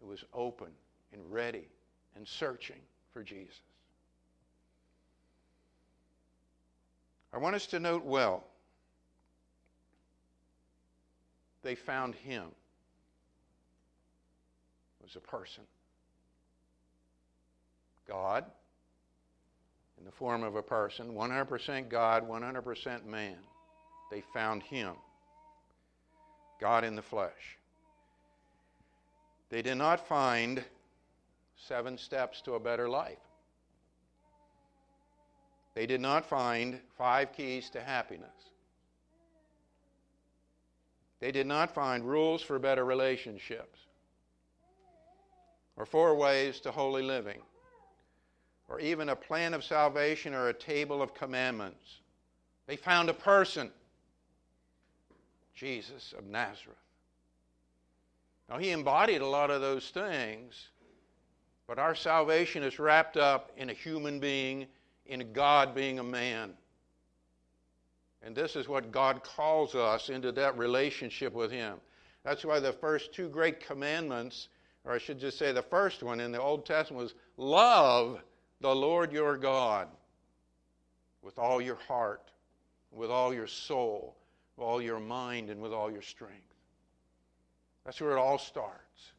it 0.00 0.06
was 0.06 0.24
open 0.32 0.68
and 1.12 1.20
ready 1.30 1.68
and 2.16 2.26
searching 2.26 2.80
for 3.12 3.22
Jesus. 3.22 3.60
I 7.34 7.36
want 7.36 7.54
us 7.54 7.66
to 7.66 7.78
note 7.78 8.06
well 8.06 8.42
they 11.62 11.74
found 11.74 12.14
him 12.14 12.46
It 14.98 15.04
was 15.04 15.16
a 15.16 15.20
person. 15.20 15.64
God, 18.08 18.46
in 20.02 20.06
the 20.06 20.16
form 20.16 20.42
of 20.42 20.56
a 20.56 20.62
person, 20.62 21.14
100% 21.14 21.88
God, 21.88 22.28
100% 22.28 23.06
man. 23.06 23.36
They 24.10 24.24
found 24.34 24.64
him, 24.64 24.94
God 26.60 26.82
in 26.82 26.96
the 26.96 27.02
flesh. 27.02 27.56
They 29.48 29.62
did 29.62 29.76
not 29.76 30.08
find 30.08 30.64
seven 31.68 31.96
steps 31.96 32.40
to 32.40 32.54
a 32.54 32.60
better 32.60 32.88
life. 32.88 33.20
They 35.76 35.86
did 35.86 36.00
not 36.00 36.28
find 36.28 36.80
five 36.98 37.32
keys 37.32 37.70
to 37.70 37.80
happiness. 37.80 38.28
They 41.20 41.30
did 41.30 41.46
not 41.46 41.76
find 41.76 42.04
rules 42.04 42.42
for 42.42 42.58
better 42.58 42.84
relationships 42.84 43.78
or 45.76 45.86
four 45.86 46.16
ways 46.16 46.58
to 46.60 46.72
holy 46.72 47.02
living, 47.02 47.40
or 48.72 48.80
even 48.80 49.10
a 49.10 49.16
plan 49.16 49.52
of 49.52 49.62
salvation 49.62 50.32
or 50.32 50.48
a 50.48 50.54
table 50.54 51.02
of 51.02 51.12
commandments. 51.12 52.00
They 52.66 52.76
found 52.76 53.10
a 53.10 53.14
person, 53.14 53.70
Jesus 55.54 56.14
of 56.16 56.24
Nazareth. 56.24 56.78
Now, 58.48 58.56
he 58.56 58.70
embodied 58.70 59.20
a 59.20 59.26
lot 59.26 59.50
of 59.50 59.60
those 59.60 59.90
things, 59.90 60.70
but 61.66 61.78
our 61.78 61.94
salvation 61.94 62.62
is 62.62 62.78
wrapped 62.78 63.18
up 63.18 63.52
in 63.58 63.68
a 63.68 63.74
human 63.74 64.18
being, 64.18 64.66
in 65.04 65.34
God 65.34 65.74
being 65.74 65.98
a 65.98 66.04
man. 66.04 66.54
And 68.22 68.34
this 68.34 68.56
is 68.56 68.68
what 68.68 68.90
God 68.90 69.22
calls 69.22 69.74
us 69.74 70.08
into 70.08 70.32
that 70.32 70.56
relationship 70.56 71.34
with 71.34 71.50
Him. 71.50 71.76
That's 72.24 72.44
why 72.44 72.58
the 72.58 72.72
first 72.72 73.12
two 73.12 73.28
great 73.28 73.60
commandments 73.60 74.48
or 74.84 74.92
I 74.92 74.98
should 74.98 75.20
just 75.20 75.38
say 75.38 75.52
the 75.52 75.62
first 75.62 76.02
one 76.02 76.20
in 76.20 76.32
the 76.32 76.40
Old 76.40 76.66
Testament 76.66 77.02
was 77.02 77.14
love 77.36 78.20
the 78.62 78.74
Lord 78.74 79.12
your 79.12 79.36
God 79.36 79.88
with 81.20 81.38
all 81.38 81.60
your 81.60 81.76
heart, 81.88 82.30
with 82.90 83.10
all 83.10 83.34
your 83.34 83.46
soul, 83.46 84.16
with 84.56 84.64
all 84.64 84.80
your 84.80 85.00
mind, 85.00 85.50
and 85.50 85.60
with 85.60 85.72
all 85.72 85.90
your 85.90 86.02
strength. 86.02 86.54
That's 87.84 88.00
where 88.00 88.12
it 88.12 88.18
all 88.18 88.38
starts. 88.38 89.12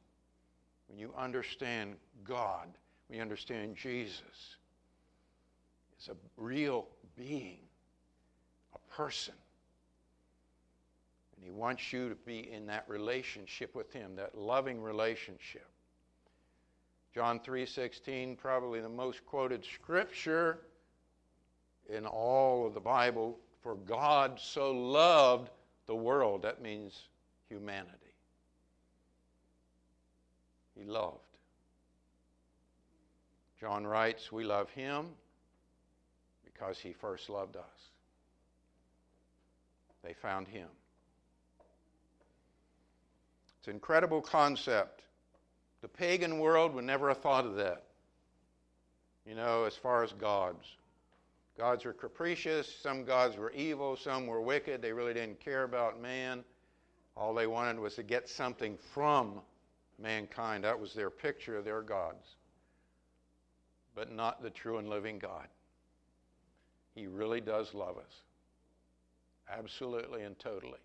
When 0.88 0.98
you 0.98 1.14
understand 1.18 1.96
God, 2.24 2.68
when 3.08 3.18
you 3.18 3.22
understand 3.22 3.76
Jesus 3.76 4.58
is 6.00 6.10
a 6.10 6.16
real 6.38 6.88
being, 7.18 7.60
a 8.74 8.96
person. 8.96 9.34
And 11.36 11.44
He 11.44 11.52
wants 11.52 11.92
you 11.92 12.10
to 12.10 12.16
be 12.16 12.52
in 12.52 12.68
that 12.68 12.86
relationship 12.88 13.76
with 13.76 13.92
Him, 13.92 14.16
that 14.16 14.38
loving 14.38 14.82
relationship. 14.82 15.68
John 17.14 17.40
3:16 17.40 18.36
probably 18.38 18.82
the 18.82 18.90
most 18.90 19.26
quoted 19.26 19.64
scripture 19.64 20.66
in 21.88 22.06
all 22.06 22.66
of 22.66 22.74
the 22.74 22.80
Bible. 22.80 23.40
For 23.62 23.76
God 23.76 24.40
so 24.40 24.72
loved 24.72 25.52
the 25.86 25.96
world 25.96 26.42
that 26.42 26.62
means 26.62 27.08
humanity. 27.48 28.16
He 30.76 30.86
loved. 30.86 31.20
John 33.60 33.86
writes 33.86 34.32
we 34.32 34.44
love 34.44 34.70
him 34.72 35.08
because 36.44 36.80
he 36.80 36.94
first 36.94 37.30
loved 37.30 37.56
us. 37.56 37.92
They 40.04 40.14
found 40.14 40.48
him. 40.48 40.68
It's 43.60 43.68
an 43.68 43.76
incredible 43.76 44.22
concept. 44.22 45.04
The 45.84 45.90
pagan 45.90 46.40
world 46.40 46.74
would 46.74 46.86
never 46.86 47.10
have 47.10 47.18
thought 47.18 47.46
of 47.46 47.56
that. 47.58 47.84
You 49.28 49.36
know, 49.36 49.66
as 49.66 49.76
far 49.76 50.02
as 50.02 50.14
gods. 50.14 50.66
Gods 51.58 51.84
were 51.84 51.92
capricious, 51.92 52.74
some 52.82 53.04
gods 53.04 53.36
were 53.36 53.52
evil, 53.52 53.98
some 53.98 54.26
were 54.26 54.42
wicked. 54.42 54.82
They 54.82 54.94
really 54.94 55.14
didn't 55.14 55.42
care 55.42 55.66
about 55.66 56.02
man. 56.02 56.46
All 57.18 57.34
they 57.34 57.48
wanted 57.48 57.78
was 57.80 57.96
to 57.96 58.04
get 58.04 58.30
something 58.30 58.78
from 58.94 59.42
mankind. 60.00 60.64
That 60.64 60.80
was 60.80 60.94
their 60.94 61.10
picture 61.10 61.58
of 61.58 61.66
their 61.66 61.82
gods. 61.82 62.38
But 63.94 64.10
not 64.10 64.42
the 64.42 64.50
true 64.52 64.78
and 64.78 64.90
living 64.90 65.20
God. 65.20 65.48
He 66.96 67.08
really 67.08 67.42
does 67.42 67.74
love 67.74 67.98
us. 67.98 68.22
Absolutely 69.52 70.24
and 70.24 70.40
totally. 70.40 70.80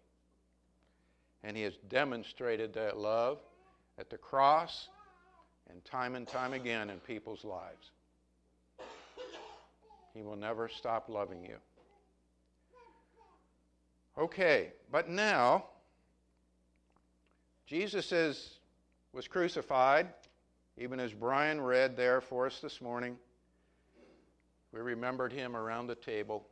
And 1.45 1.57
he 1.57 1.63
has 1.63 1.77
demonstrated 1.89 2.75
that 2.75 2.99
love 2.99 3.39
at 3.99 4.11
the 4.11 4.17
cross 4.17 4.89
and 5.71 5.85
time 5.85 6.15
and 6.15 6.27
time 6.27 6.53
again 6.53 6.91
in 6.91 6.99
people's 7.01 7.45
lives. 7.45 7.91
He 10.15 10.23
will 10.23 10.37
never 10.37 10.69
stop 10.69 11.09
loving 11.09 11.45
you. 11.45 11.57
Okay, 14.17 14.73
but 14.91 15.09
now, 15.09 15.67
Jesus 17.67 18.11
is, 18.11 18.59
was 19.13 19.29
crucified, 19.29 20.09
even 20.77 20.99
as 20.99 21.13
Brian 21.13 21.61
read 21.61 21.97
there 21.97 22.21
for 22.21 22.47
us 22.47 22.59
this 22.61 22.81
morning. 22.81 23.17
We 24.73 24.81
remembered 24.81 25.33
him 25.33 25.57
around 25.57 25.87
the 25.87 25.95
table. 25.95 26.47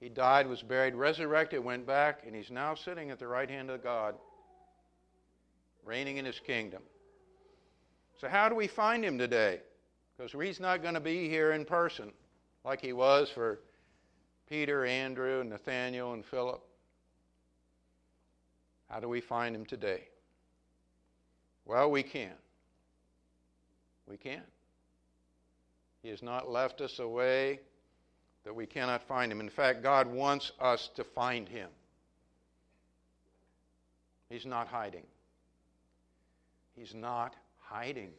He 0.00 0.08
died, 0.08 0.46
was 0.46 0.62
buried, 0.62 0.94
resurrected, 0.94 1.64
went 1.64 1.84
back, 1.86 2.22
and 2.24 2.34
he's 2.34 2.50
now 2.50 2.74
sitting 2.74 3.10
at 3.10 3.18
the 3.18 3.26
right 3.26 3.50
hand 3.50 3.70
of 3.70 3.82
God, 3.82 4.14
reigning 5.88 6.18
in 6.18 6.24
his 6.24 6.38
kingdom. 6.38 6.82
So, 8.20 8.28
how 8.28 8.48
do 8.48 8.54
we 8.54 8.66
find 8.66 9.04
him 9.04 9.18
today? 9.18 9.60
Because 10.16 10.32
he's 10.32 10.60
not 10.60 10.82
going 10.82 10.94
to 10.94 11.00
be 11.00 11.28
here 11.28 11.52
in 11.52 11.64
person 11.64 12.12
like 12.64 12.80
he 12.80 12.92
was 12.92 13.30
for 13.30 13.60
Peter, 14.48 14.84
Andrew, 14.84 15.40
and 15.40 15.50
Nathaniel, 15.50 16.12
and 16.12 16.24
Philip. 16.24 16.62
How 18.90 19.00
do 19.00 19.08
we 19.08 19.20
find 19.20 19.54
him 19.54 19.64
today? 19.64 20.02
Well, 21.64 21.90
we 21.90 22.02
can. 22.02 22.32
We 24.06 24.16
can. 24.16 24.42
He 26.02 26.08
has 26.08 26.22
not 26.22 26.50
left 26.50 26.80
us 26.80 26.98
away 26.98 27.60
that 28.44 28.54
we 28.54 28.66
cannot 28.66 29.02
find 29.06 29.30
him. 29.30 29.40
In 29.40 29.50
fact, 29.50 29.82
God 29.82 30.06
wants 30.06 30.52
us 30.58 30.88
to 30.96 31.04
find 31.04 31.48
him. 31.48 31.68
He's 34.30 34.46
not 34.46 34.68
hiding. 34.68 35.04
He's 36.78 36.94
not 36.94 37.34
hiding. 37.58 38.10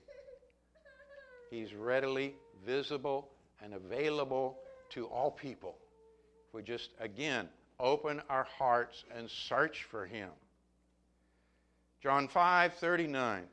He's 1.49 1.73
readily 1.73 2.35
visible 2.65 3.29
and 3.63 3.73
available 3.73 4.57
to 4.89 5.05
all 5.05 5.31
people. 5.31 5.75
If 6.47 6.53
we 6.53 6.63
just, 6.63 6.89
again, 6.99 7.47
open 7.79 8.21
our 8.29 8.43
hearts 8.43 9.05
and 9.15 9.29
search 9.29 9.83
for 9.83 10.05
Him. 10.05 10.29
John 12.03 12.27
5 12.27 12.73
39. 12.73 13.43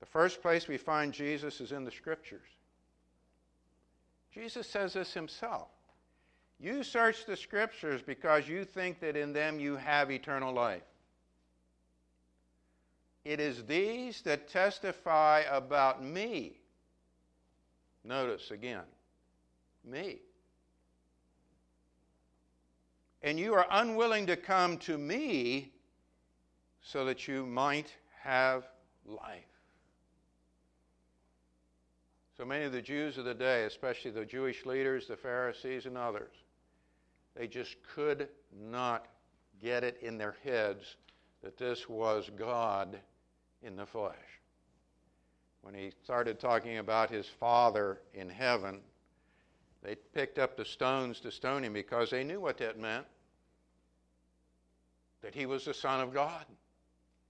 The 0.00 0.06
first 0.06 0.42
place 0.42 0.68
we 0.68 0.76
find 0.76 1.12
Jesus 1.12 1.60
is 1.60 1.72
in 1.72 1.84
the 1.84 1.90
Scriptures. 1.90 2.48
Jesus 4.32 4.66
says 4.66 4.92
this 4.92 5.14
himself. 5.14 5.68
You 6.58 6.82
search 6.82 7.26
the 7.26 7.36
Scriptures 7.36 8.02
because 8.02 8.48
you 8.48 8.64
think 8.64 9.00
that 9.00 9.16
in 9.16 9.32
them 9.32 9.60
you 9.60 9.76
have 9.76 10.10
eternal 10.10 10.52
life. 10.52 10.82
It 13.24 13.40
is 13.40 13.64
these 13.64 14.22
that 14.22 14.48
testify 14.48 15.42
about 15.50 16.02
me. 16.02 16.60
Notice 18.04 18.52
again, 18.52 18.84
me. 19.84 20.18
And 23.22 23.38
you 23.38 23.54
are 23.54 23.66
unwilling 23.68 24.26
to 24.26 24.36
come 24.36 24.78
to 24.78 24.96
me 24.96 25.72
so 26.82 27.04
that 27.04 27.26
you 27.26 27.44
might 27.44 27.92
have 28.22 28.64
life. 29.04 29.44
So 32.36 32.44
many 32.44 32.64
of 32.64 32.72
the 32.72 32.82
Jews 32.82 33.18
of 33.18 33.24
the 33.24 33.34
day, 33.34 33.64
especially 33.64 34.12
the 34.12 34.24
Jewish 34.24 34.64
leaders, 34.66 35.08
the 35.08 35.16
Pharisees, 35.16 35.86
and 35.86 35.98
others, 35.98 36.34
they 37.36 37.46
just 37.46 37.76
could 37.94 38.28
not 38.70 39.06
get 39.62 39.84
it 39.84 39.98
in 40.02 40.18
their 40.18 40.36
heads 40.42 40.96
that 41.42 41.56
this 41.56 41.88
was 41.88 42.30
God 42.36 42.98
in 43.62 43.76
the 43.76 43.86
flesh. 43.86 44.14
When 45.60 45.74
he 45.74 45.92
started 46.04 46.40
talking 46.40 46.78
about 46.78 47.10
his 47.10 47.26
Father 47.26 48.00
in 48.14 48.28
heaven, 48.28 48.80
they 49.82 49.96
picked 50.14 50.38
up 50.38 50.56
the 50.56 50.64
stones 50.64 51.20
to 51.20 51.30
stone 51.30 51.62
him 51.62 51.72
because 51.72 52.10
they 52.10 52.24
knew 52.24 52.40
what 52.40 52.58
that 52.58 52.78
meant 52.78 53.06
that 55.22 55.34
he 55.34 55.46
was 55.46 55.64
the 55.64 55.74
Son 55.74 56.00
of 56.00 56.14
God 56.14 56.44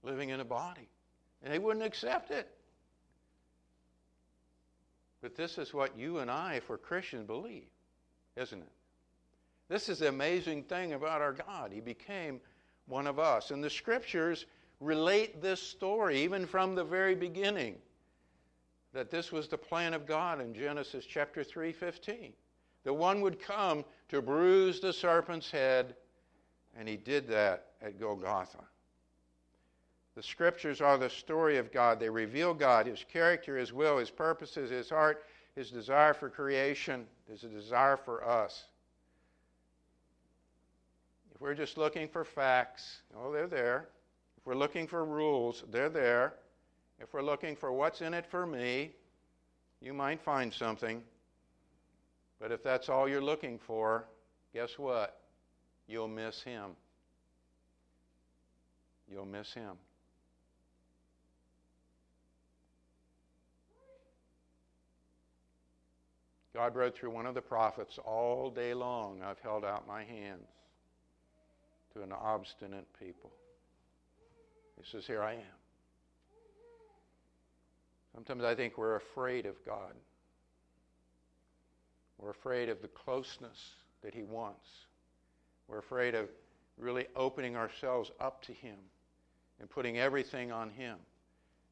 living 0.03 0.29
in 0.29 0.39
a 0.39 0.45
body. 0.45 0.87
And 1.43 1.53
they 1.53 1.59
wouldn't 1.59 1.85
accept 1.85 2.31
it. 2.31 2.47
But 5.21 5.35
this 5.35 5.57
is 5.57 5.73
what 5.73 5.97
you 5.97 6.19
and 6.19 6.29
I, 6.29 6.61
we're 6.67 6.77
Christians, 6.77 7.25
believe, 7.25 7.67
isn't 8.35 8.61
it? 8.61 8.71
This 9.69 9.89
is 9.89 9.99
the 9.99 10.09
amazing 10.09 10.63
thing 10.63 10.93
about 10.93 11.21
our 11.21 11.33
God. 11.33 11.71
He 11.71 11.81
became 11.81 12.39
one 12.85 13.07
of 13.07 13.19
us. 13.19 13.51
And 13.51 13.63
the 13.63 13.69
scriptures 13.69 14.45
relate 14.79 15.41
this 15.41 15.61
story, 15.61 16.19
even 16.19 16.45
from 16.45 16.75
the 16.75 16.83
very 16.83 17.15
beginning, 17.15 17.75
that 18.93 19.11
this 19.11 19.31
was 19.31 19.47
the 19.47 19.57
plan 19.57 19.93
of 19.93 20.05
God 20.05 20.39
in 20.39 20.53
Genesis 20.53 21.05
chapter 21.05 21.43
3 21.43 21.71
15. 21.73 22.33
The 22.83 22.93
one 22.93 23.21
would 23.21 23.41
come 23.41 23.83
to 24.09 24.21
bruise 24.21 24.79
the 24.79 24.93
serpent's 24.93 25.51
head, 25.51 25.95
and 26.77 26.87
he 26.87 26.95
did 26.95 27.27
that 27.27 27.71
at 27.81 27.99
Golgotha. 27.99 28.63
The 30.17 30.23
scriptures 30.23 30.81
are 30.81 30.97
the 30.97 31.11
story 31.11 31.57
of 31.57 31.71
God. 31.71 31.99
They 31.99 32.09
reveal 32.09 32.51
God, 32.55 32.87
His 32.87 33.05
character, 33.07 33.55
His 33.55 33.71
will, 33.71 33.99
His 33.99 34.09
purposes, 34.09 34.71
His 34.71 34.89
heart, 34.89 35.23
His 35.55 35.69
desire 35.69 36.15
for 36.15 36.27
creation, 36.27 37.05
His 37.29 37.41
desire 37.41 37.97
for 37.97 38.27
us. 38.27 38.65
If 41.37 41.41
we're 41.41 41.53
just 41.53 41.77
looking 41.77 42.07
for 42.07 42.25
facts, 42.25 43.01
oh, 43.15 43.31
they're 43.31 43.45
there 43.45 43.89
If 44.39 44.47
we're 44.47 44.55
looking 44.55 44.87
for 44.87 45.05
rules, 45.05 45.63
they're 45.69 45.87
there. 45.87 46.33
If 46.99 47.13
we're 47.13 47.21
looking 47.21 47.55
for 47.55 47.71
what's 47.71 48.01
in 48.01 48.15
it 48.15 48.25
for 48.25 48.47
me, 48.47 48.93
you 49.79 49.93
might 49.93 50.19
find 50.19 50.51
something. 50.51 51.03
But 52.41 52.51
if 52.51 52.63
that's 52.63 52.89
all 52.89 53.07
you're 53.07 53.21
looking 53.21 53.59
for, 53.59 54.05
guess 54.51 54.79
what? 54.79 55.21
You'll 55.87 56.07
miss 56.07 56.41
him. 56.41 56.71
You'll 59.07 59.27
miss 59.27 59.53
him. 59.53 59.75
God 66.55 66.75
wrote 66.75 66.95
through 66.95 67.11
one 67.11 67.27
of 67.27 67.35
the 67.35 67.41
prophets, 67.41 67.99
All 68.03 68.49
day 68.49 68.73
long 68.73 69.21
I've 69.21 69.39
held 69.41 69.63
out 69.63 69.87
my 69.87 70.03
hands 70.03 70.47
to 71.97 72.03
an 72.03 72.11
obstinate 72.11 72.87
people. 72.99 73.31
He 74.77 74.83
says, 74.91 75.05
Here 75.05 75.23
I 75.23 75.33
am. 75.33 75.57
Sometimes 78.13 78.43
I 78.43 78.55
think 78.55 78.77
we're 78.77 78.95
afraid 78.95 79.45
of 79.45 79.55
God. 79.65 79.93
We're 82.19 82.31
afraid 82.31 82.69
of 82.69 82.81
the 82.81 82.87
closeness 82.87 83.71
that 84.03 84.13
He 84.13 84.23
wants. 84.23 84.67
We're 85.67 85.79
afraid 85.79 86.15
of 86.15 86.29
really 86.77 87.07
opening 87.15 87.55
ourselves 87.55 88.11
up 88.19 88.41
to 88.43 88.53
Him 88.53 88.77
and 89.59 89.69
putting 89.69 89.97
everything 89.97 90.51
on 90.51 90.69
Him. 90.69 90.97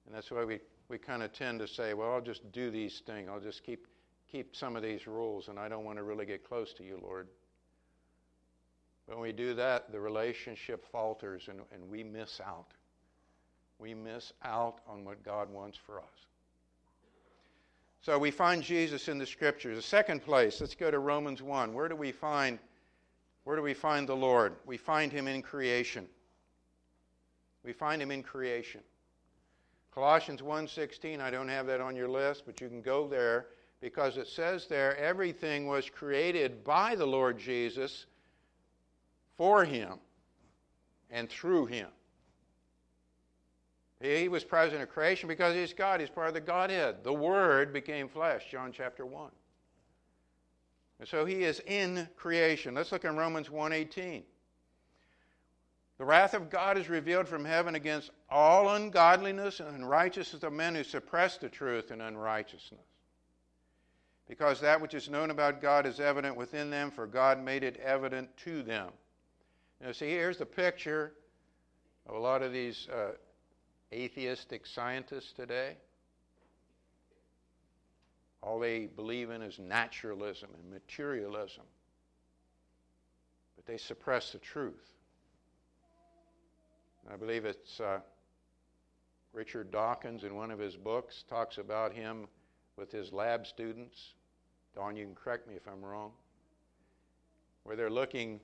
And 0.06 0.16
that's 0.16 0.30
why 0.30 0.44
we, 0.44 0.60
we 0.88 0.98
kind 0.98 1.24
of 1.24 1.34
tend 1.34 1.60
to 1.60 1.68
say, 1.68 1.94
well, 1.94 2.12
I'll 2.12 2.22
just 2.22 2.52
do 2.52 2.70
these 2.70 3.02
things. 3.06 3.30
I'll 3.32 3.40
just 3.40 3.64
keep, 3.64 3.88
keep 4.32 4.56
some 4.56 4.76
of 4.76 4.84
these 4.84 5.08
rules, 5.08 5.48
and 5.48 5.58
I 5.58 5.68
don't 5.68 5.84
want 5.84 5.98
to 5.98 6.04
really 6.04 6.26
get 6.26 6.48
close 6.48 6.74
to 6.74 6.84
you, 6.84 7.00
Lord. 7.02 7.28
When 9.06 9.20
we 9.20 9.32
do 9.32 9.54
that, 9.54 9.92
the 9.92 10.00
relationship 10.00 10.86
falters 10.92 11.48
and, 11.48 11.62
and 11.72 11.90
we 11.90 12.04
miss 12.04 12.42
out 12.46 12.74
we 13.80 13.94
miss 13.94 14.34
out 14.44 14.80
on 14.88 15.04
what 15.04 15.24
God 15.24 15.50
wants 15.50 15.78
for 15.78 16.00
us. 16.00 16.28
So 18.02 18.18
we 18.20 18.32
find 18.32 18.62
Jesus 18.62 19.08
in 19.08 19.18
the 19.18 19.26
scriptures. 19.26 19.76
The 19.76 19.82
second 19.82 20.22
place, 20.22 20.62
let's 20.62 20.76
go 20.76 20.92
to 20.92 21.00
Romans 21.00 21.42
1. 21.42 21.74
Where 21.74 21.90
do 21.90 21.96
we 21.96 22.12
find 22.12 22.60
where 23.44 23.56
do 23.56 23.62
we 23.62 23.76
find 23.76 24.10
the 24.10 24.16
Lord? 24.16 24.56
We 24.66 24.76
find 24.76 25.12
him 25.12 25.28
in 25.28 25.44
creation. 25.44 26.08
We 27.64 27.74
find 27.74 28.02
him 28.02 28.10
in 28.10 28.24
creation. 28.24 28.82
Colossians 29.94 30.42
1:16, 30.42 31.22
I 31.22 31.30
don't 31.30 31.48
have 31.48 31.68
that 31.68 31.80
on 31.80 31.96
your 31.96 32.08
list, 32.08 32.48
but 32.48 32.60
you 32.60 32.70
can 32.70 32.82
go 32.82 33.08
there 33.08 33.50
because 33.82 34.18
it 34.18 34.28
says 34.28 34.66
there 34.66 34.98
everything 34.98 35.68
was 35.68 35.92
created 35.92 36.64
by 36.64 36.96
the 36.96 37.06
Lord 37.06 37.38
Jesus 37.38 38.08
for 39.38 39.66
him 39.66 40.00
and 41.10 41.30
through 41.30 41.66
him. 41.68 41.88
He 44.02 44.28
was 44.28 44.44
present 44.44 44.82
at 44.82 44.90
creation 44.92 45.28
because 45.28 45.56
he's 45.56 45.74
God. 45.74 46.00
He's 46.00 46.10
part 46.10 46.28
of 46.28 46.34
the 46.34 46.42
Godhead. 46.42 47.04
The 47.04 47.14
Word 47.14 47.72
became 47.74 48.08
flesh, 48.08 48.44
John 48.52 48.72
chapter 48.72 49.06
1. 49.06 49.32
And 51.00 51.08
so 51.08 51.26
he 51.26 51.44
is 51.44 51.62
in 51.66 52.08
creation. 52.16 52.76
Let's 52.76 52.92
look 52.92 53.06
in 53.06 53.16
Romans 53.16 53.50
1:18. 53.50 54.24
The 55.98 56.06
wrath 56.06 56.34
of 56.34 56.50
God 56.50 56.78
is 56.78 56.90
revealed 56.90 57.28
from 57.28 57.46
heaven 57.46 57.76
against 57.76 58.12
all 58.30 58.76
ungodliness 58.76 59.62
and 59.62 59.76
unrighteousness 59.76 60.44
of 60.44 60.52
men 60.52 60.76
who 60.76 60.84
suppress 60.84 61.38
the 61.38 61.48
truth 61.48 61.90
in 61.90 62.02
unrighteousness. 62.02 62.86
Because 64.28 64.60
that 64.60 64.82
which 64.82 64.94
is 64.94 65.08
known 65.08 65.32
about 65.32 65.62
God 65.62 65.86
is 65.86 66.00
evident 66.00 66.36
within 66.36 66.70
them, 66.70 66.92
for 66.92 67.08
God 67.08 67.40
made 67.40 67.64
it 67.64 67.78
evident 67.78 68.36
to 68.38 68.62
them. 68.62 68.92
Now, 69.86 69.92
see, 69.92 70.10
here's 70.10 70.40
the 70.40 70.48
picture 70.48 71.14
of 72.10 72.16
a 72.16 72.18
lot 72.18 72.42
of 72.42 72.52
these 72.52 72.88
uh, 72.92 73.12
atheistic 73.94 74.66
scientists 74.66 75.32
today. 75.32 75.78
All 78.42 78.60
they 78.60 78.88
believe 78.88 79.30
in 79.30 79.44
is 79.44 79.60
naturalism 79.60 80.50
and 80.56 80.72
materialism. 80.72 81.66
But 83.56 83.68
they 83.68 83.78
suppress 83.78 84.32
the 84.32 84.40
truth. 84.40 84.92
I 87.14 87.16
believe 87.16 87.46
it's 87.46 87.80
uh, 87.80 88.00
Richard 89.34 89.70
Dawkins 89.70 90.24
in 90.24 90.36
one 90.36 90.50
of 90.50 90.58
his 90.58 90.76
books 90.76 91.24
talks 91.30 91.60
about 91.60 91.94
him 91.94 92.26
with 92.76 92.92
his 92.92 93.14
lab 93.14 93.46
students. 93.46 94.16
Don, 94.74 94.96
you 94.96 95.06
can 95.06 95.14
correct 95.14 95.48
me 95.48 95.54
if 95.54 95.68
I'm 95.68 95.86
wrong. 95.86 96.10
Where 97.62 97.76
they're 97.76 97.92
looking 97.92 98.40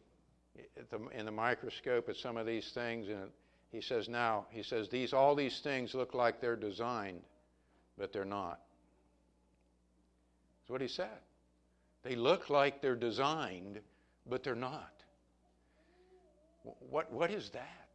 the, 0.89 0.99
in 1.17 1.25
the 1.25 1.31
microscope 1.31 2.09
at 2.09 2.15
some 2.15 2.37
of 2.37 2.45
these 2.45 2.69
things, 2.71 3.07
and 3.07 3.29
he 3.71 3.81
says 3.81 4.09
now, 4.09 4.45
he 4.49 4.63
says, 4.63 4.89
these, 4.89 5.13
all 5.13 5.35
these 5.35 5.59
things 5.59 5.93
look 5.93 6.13
like 6.13 6.41
they're 6.41 6.55
designed, 6.55 7.21
but 7.97 8.11
they're 8.11 8.25
not. 8.25 8.59
That's 10.59 10.69
what 10.69 10.81
he 10.81 10.87
said. 10.87 11.19
They 12.03 12.15
look 12.15 12.49
like 12.49 12.81
they're 12.81 12.95
designed, 12.95 13.79
but 14.29 14.43
they're 14.43 14.55
not. 14.55 14.93
What, 16.63 17.11
what 17.11 17.31
is 17.31 17.49
that? 17.51 17.87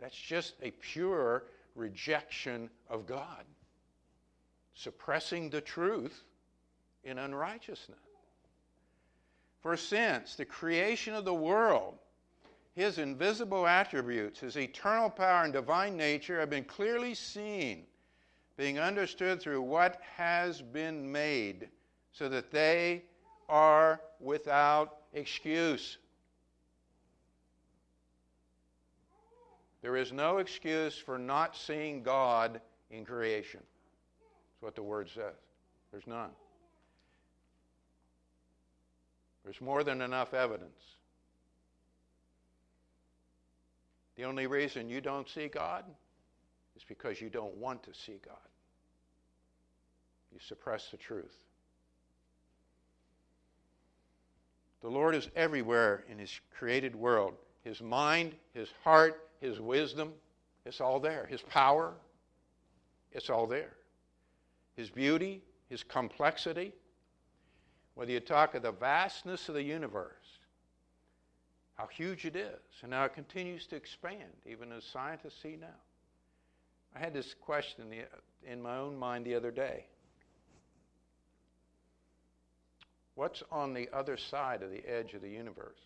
That's 0.00 0.16
just 0.16 0.54
a 0.62 0.70
pure 0.70 1.44
rejection 1.74 2.70
of 2.88 3.06
God, 3.06 3.44
suppressing 4.74 5.50
the 5.50 5.60
truth 5.60 6.24
in 7.04 7.18
unrighteousness. 7.18 7.98
For 9.64 9.78
since 9.78 10.34
the 10.34 10.44
creation 10.44 11.14
of 11.14 11.24
the 11.24 11.32
world, 11.32 11.94
his 12.74 12.98
invisible 12.98 13.66
attributes, 13.66 14.40
his 14.40 14.58
eternal 14.58 15.08
power 15.08 15.44
and 15.44 15.54
divine 15.54 15.96
nature 15.96 16.38
have 16.38 16.50
been 16.50 16.64
clearly 16.64 17.14
seen, 17.14 17.86
being 18.58 18.78
understood 18.78 19.40
through 19.40 19.62
what 19.62 20.02
has 20.16 20.60
been 20.60 21.10
made, 21.10 21.70
so 22.12 22.28
that 22.28 22.50
they 22.50 23.04
are 23.48 24.02
without 24.20 24.98
excuse. 25.14 25.96
There 29.80 29.96
is 29.96 30.12
no 30.12 30.38
excuse 30.38 30.98
for 30.98 31.16
not 31.16 31.56
seeing 31.56 32.02
God 32.02 32.60
in 32.90 33.06
creation. 33.06 33.60
That's 33.62 34.62
what 34.62 34.74
the 34.74 34.82
word 34.82 35.08
says. 35.08 35.32
There's 35.90 36.06
none. 36.06 36.32
There's 39.44 39.60
more 39.60 39.84
than 39.84 40.00
enough 40.00 40.32
evidence. 40.32 40.80
The 44.16 44.24
only 44.24 44.46
reason 44.46 44.88
you 44.88 45.00
don't 45.00 45.28
see 45.28 45.48
God 45.48 45.84
is 46.76 46.84
because 46.84 47.20
you 47.20 47.28
don't 47.28 47.56
want 47.56 47.82
to 47.84 47.94
see 47.94 48.18
God. 48.24 48.36
You 50.32 50.38
suppress 50.40 50.90
the 50.90 50.96
truth. 50.96 51.34
The 54.82 54.88
Lord 54.88 55.14
is 55.14 55.28
everywhere 55.34 56.04
in 56.10 56.18
His 56.18 56.40
created 56.58 56.94
world. 56.94 57.34
His 57.62 57.80
mind, 57.80 58.34
His 58.52 58.68
heart, 58.82 59.28
His 59.40 59.60
wisdom, 59.60 60.12
it's 60.64 60.80
all 60.80 61.00
there. 61.00 61.26
His 61.26 61.42
power, 61.42 61.94
it's 63.12 63.30
all 63.30 63.46
there. 63.46 63.72
His 64.76 64.90
beauty, 64.90 65.42
His 65.68 65.82
complexity. 65.82 66.72
Whether 67.94 68.12
you 68.12 68.20
talk 68.20 68.54
of 68.54 68.62
the 68.62 68.72
vastness 68.72 69.48
of 69.48 69.54
the 69.54 69.62
universe, 69.62 70.38
how 71.74 71.86
huge 71.86 72.24
it 72.24 72.36
is, 72.36 72.60
and 72.82 72.92
how 72.92 73.04
it 73.04 73.14
continues 73.14 73.66
to 73.68 73.76
expand, 73.76 74.32
even 74.46 74.72
as 74.72 74.84
scientists 74.84 75.42
see 75.42 75.56
now. 75.60 75.66
I 76.94 76.98
had 77.00 77.12
this 77.12 77.34
question 77.34 77.92
in 78.46 78.62
my 78.62 78.76
own 78.76 78.96
mind 78.96 79.26
the 79.26 79.34
other 79.34 79.50
day. 79.50 79.86
What's 83.16 83.42
on 83.50 83.74
the 83.74 83.88
other 83.92 84.16
side 84.16 84.62
of 84.62 84.70
the 84.70 84.84
edge 84.88 85.14
of 85.14 85.22
the 85.22 85.30
universe? 85.30 85.78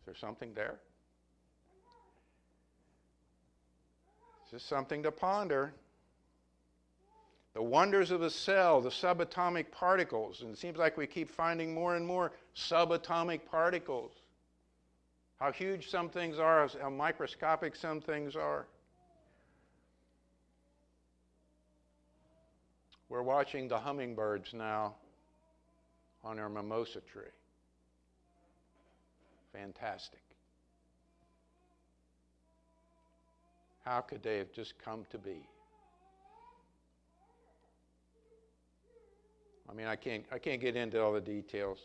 Is 0.00 0.06
there 0.06 0.14
something 0.14 0.54
there? 0.54 0.78
It's 4.46 4.62
just 4.62 4.68
something 4.68 5.02
to 5.02 5.10
ponder. 5.10 5.72
The 7.54 7.62
wonders 7.62 8.12
of 8.12 8.20
the 8.20 8.30
cell, 8.30 8.80
the 8.80 8.90
subatomic 8.90 9.72
particles, 9.72 10.42
and 10.42 10.52
it 10.52 10.58
seems 10.58 10.76
like 10.76 10.96
we 10.96 11.08
keep 11.08 11.28
finding 11.28 11.74
more 11.74 11.96
and 11.96 12.06
more 12.06 12.30
subatomic 12.54 13.40
particles. 13.50 14.12
How 15.40 15.50
huge 15.50 15.90
some 15.90 16.08
things 16.08 16.38
are, 16.38 16.68
how 16.80 16.90
microscopic 16.90 17.74
some 17.74 18.00
things 18.00 18.36
are. 18.36 18.66
We're 23.08 23.22
watching 23.22 23.66
the 23.66 23.80
hummingbirds 23.80 24.54
now 24.54 24.94
on 26.22 26.38
our 26.38 26.48
mimosa 26.48 27.00
tree. 27.00 27.24
Fantastic. 29.52 30.20
How 33.86 34.00
could 34.00 34.20
they 34.24 34.38
have 34.38 34.52
just 34.52 34.76
come 34.84 35.06
to 35.10 35.18
be? 35.18 35.46
I 39.70 39.74
mean, 39.74 39.86
I 39.86 39.94
can't, 39.94 40.24
I 40.32 40.38
can't 40.38 40.60
get 40.60 40.74
into 40.74 41.00
all 41.00 41.12
the 41.12 41.20
details. 41.20 41.78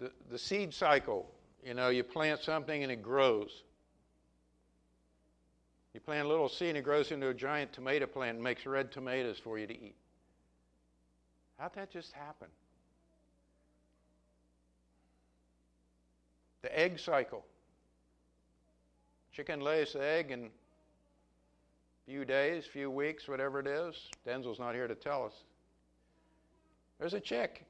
The, 0.00 0.10
the 0.30 0.38
seed 0.38 0.72
cycle, 0.72 1.30
you 1.62 1.74
know, 1.74 1.90
you 1.90 2.02
plant 2.02 2.40
something 2.40 2.82
and 2.82 2.90
it 2.90 3.02
grows. 3.02 3.62
You 5.92 6.00
plant 6.00 6.24
a 6.24 6.28
little 6.28 6.48
seed 6.48 6.70
and 6.70 6.78
it 6.78 6.82
grows 6.82 7.12
into 7.12 7.28
a 7.28 7.34
giant 7.34 7.74
tomato 7.74 8.06
plant 8.06 8.36
and 8.36 8.42
makes 8.42 8.64
red 8.64 8.90
tomatoes 8.90 9.38
for 9.38 9.58
you 9.58 9.66
to 9.66 9.74
eat. 9.74 9.96
How'd 11.58 11.74
that 11.74 11.90
just 11.90 12.12
happen? 12.12 12.48
The 16.62 16.78
egg 16.78 16.98
cycle. 16.98 17.44
Chicken 19.32 19.60
lays 19.60 19.92
the 19.92 20.02
egg 20.02 20.30
in 20.30 20.50
few 22.12 22.26
days, 22.26 22.66
few 22.66 22.90
weeks, 22.90 23.26
whatever 23.26 23.58
it 23.58 23.66
is. 23.66 23.94
Denzel's 24.26 24.58
not 24.58 24.74
here 24.74 24.86
to 24.86 24.94
tell 24.94 25.24
us. 25.24 25.32
There's 27.00 27.14
a 27.14 27.20
chick. 27.20 27.64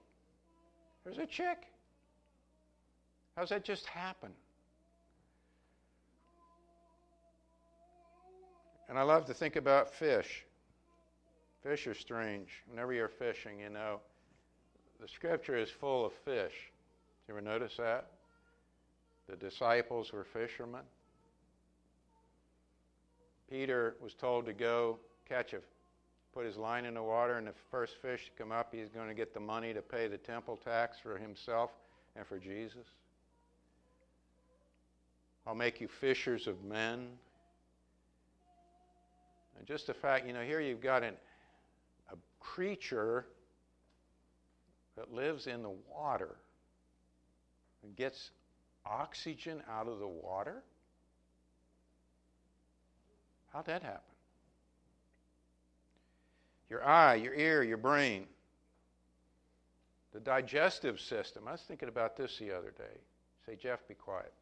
There's 1.05 1.18
a 1.18 1.26
chick. 1.26 1.68
How's 3.37 3.50
that 3.50 3.62
just 3.62 3.87
happen? 3.87 4.33
And 8.88 8.98
I 8.98 9.02
love 9.02 9.26
to 9.26 9.35
think 9.35 9.55
about 9.55 9.94
fish. 9.94 10.44
Fish 11.62 11.87
are 11.87 11.94
strange. 11.94 12.48
Whenever 12.68 12.92
you're 12.92 13.09
fishing, 13.09 13.61
you 13.61 13.70
know, 13.70 14.00
the 15.00 15.07
scripture 15.07 15.57
is 15.57 15.70
full 15.70 16.05
of 16.05 16.12
fish. 16.24 16.72
You 17.28 17.35
ever 17.35 17.40
notice 17.40 17.76
that? 17.76 18.07
The 19.28 19.37
disciples 19.37 20.12
were 20.12 20.24
fishermen. 20.24 20.83
Peter 23.53 23.97
was 24.01 24.15
told 24.15 24.47
to 24.47 24.55
go 24.55 24.99
catch 25.29 25.53
a, 25.53 25.59
put 26.33 26.47
his 26.47 26.57
line 26.57 26.87
in 26.87 26.95
the 26.95 27.03
water, 27.03 27.37
and 27.37 27.47
the 27.47 27.53
first 27.71 27.97
fish 28.01 28.25
to 28.25 28.31
come 28.43 28.51
up, 28.51 28.73
he's 28.73 28.88
going 28.88 29.09
to 29.09 29.15
get 29.15 29.35
the 29.35 29.41
money 29.41 29.75
to 29.75 29.83
pay 29.83 30.09
the 30.09 30.17
temple 30.17 30.59
tax 30.65 30.97
for 30.99 31.19
himself 31.19 31.71
and 32.17 32.27
for 32.27 32.38
Jesus. 32.38 32.87
I'll 35.47 35.55
make 35.55 35.83
you 35.83 35.88
fishers 35.88 36.47
of 36.47 36.65
men. 36.65 37.09
And 39.59 39.67
just 39.67 39.87
the 39.87 39.95
fact, 39.95 40.27
you 40.27 40.33
know, 40.33 40.43
here 40.43 40.61
you've 40.61 40.81
got 40.81 41.03
an 41.03 41.15
a 42.11 42.17
creature 42.41 43.27
that 44.97 45.12
lives 45.12 45.47
in 45.47 45.62
the 45.62 45.75
water 45.95 46.37
and 47.83 47.95
gets 47.97 48.31
oxygen 48.87 49.62
out 49.71 49.88
of 49.88 49.99
the 49.99 50.09
water? 50.09 50.62
How'd 53.53 53.67
that 53.67 53.83
happen? 53.83 54.01
Your 56.71 56.85
eye, 56.85 57.17
your 57.17 57.35
ear, 57.35 57.62
your 57.62 57.77
brain, 57.77 58.27
the 60.12 60.21
digestive 60.21 61.01
system. 61.01 61.47
I 61.47 61.53
was 61.53 61.61
thinking 61.61 61.88
about 61.88 62.17
this 62.17 62.38
the 62.38 62.51
other 62.51 62.71
day. 62.71 63.01
Say, 63.47 63.57
Jeff, 63.57 63.87
be 63.87 63.95
quiet. 63.95 64.33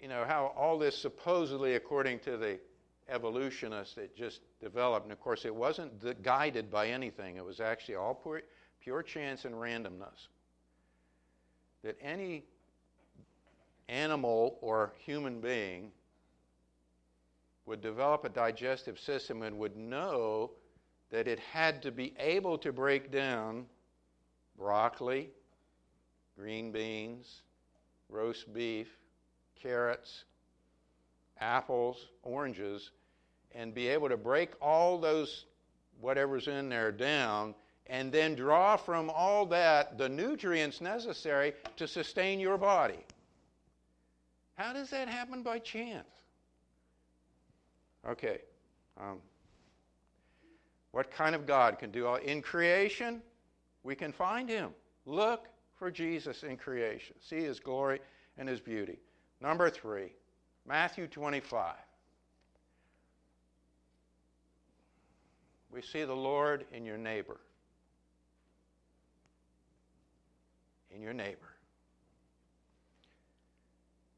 You 0.00 0.08
know, 0.08 0.24
how 0.24 0.52
all 0.56 0.78
this 0.78 0.96
supposedly, 0.96 1.74
according 1.74 2.20
to 2.20 2.36
the 2.36 2.60
evolutionists 3.08 3.96
it 3.96 4.16
just 4.16 4.40
developed. 4.60 5.04
And 5.04 5.12
of 5.12 5.20
course, 5.20 5.44
it 5.44 5.54
wasn't 5.54 6.22
guided 6.22 6.70
by 6.70 6.88
anything, 6.88 7.36
it 7.36 7.44
was 7.44 7.60
actually 7.60 7.96
all 7.96 8.14
pure, 8.14 8.42
pure 8.80 9.02
chance 9.02 9.44
and 9.44 9.54
randomness. 9.54 10.28
That 11.82 11.96
any 12.00 12.44
animal 13.88 14.58
or 14.60 14.92
human 14.98 15.40
being 15.40 15.92
would 17.66 17.80
develop 17.80 18.24
a 18.24 18.28
digestive 18.28 18.98
system 18.98 19.42
and 19.42 19.58
would 19.58 19.76
know 19.76 20.52
that 21.10 21.28
it 21.28 21.38
had 21.38 21.82
to 21.82 21.90
be 21.90 22.14
able 22.18 22.56
to 22.58 22.72
break 22.72 23.10
down 23.10 23.66
broccoli, 24.56 25.30
green 26.36 26.72
beans, 26.72 27.42
roast 28.08 28.52
beef, 28.52 28.88
carrots, 29.60 30.24
apples, 31.40 32.08
oranges, 32.22 32.90
and 33.52 33.74
be 33.74 33.88
able 33.88 34.08
to 34.08 34.16
break 34.16 34.50
all 34.60 34.98
those 34.98 35.46
whatever's 36.00 36.48
in 36.48 36.68
there 36.68 36.92
down 36.92 37.54
and 37.88 38.10
then 38.12 38.34
draw 38.34 38.76
from 38.76 39.10
all 39.10 39.46
that 39.46 39.96
the 39.96 40.08
nutrients 40.08 40.80
necessary 40.80 41.52
to 41.76 41.86
sustain 41.86 42.40
your 42.40 42.58
body. 42.58 43.04
How 44.54 44.72
does 44.72 44.90
that 44.90 45.08
happen 45.08 45.42
by 45.42 45.58
chance? 45.58 46.08
Okay. 48.08 48.38
Um, 48.98 49.18
what 50.92 51.10
kind 51.10 51.34
of 51.34 51.46
God 51.46 51.78
can 51.78 51.90
do 51.90 52.06
all? 52.06 52.16
In 52.16 52.40
creation, 52.40 53.20
we 53.82 53.94
can 53.94 54.12
find 54.12 54.48
Him. 54.48 54.70
Look 55.04 55.46
for 55.78 55.90
Jesus 55.90 56.42
in 56.42 56.56
creation. 56.56 57.16
See 57.20 57.40
His 57.40 57.60
glory 57.60 58.00
and 58.38 58.48
His 58.48 58.60
beauty. 58.60 58.98
Number 59.40 59.68
three, 59.68 60.12
Matthew 60.66 61.06
25. 61.06 61.74
We 65.70 65.82
see 65.82 66.04
the 66.04 66.14
Lord 66.14 66.64
in 66.72 66.86
your 66.86 66.96
neighbor. 66.96 67.38
In 70.94 71.02
your 71.02 71.12
neighbor. 71.12 71.52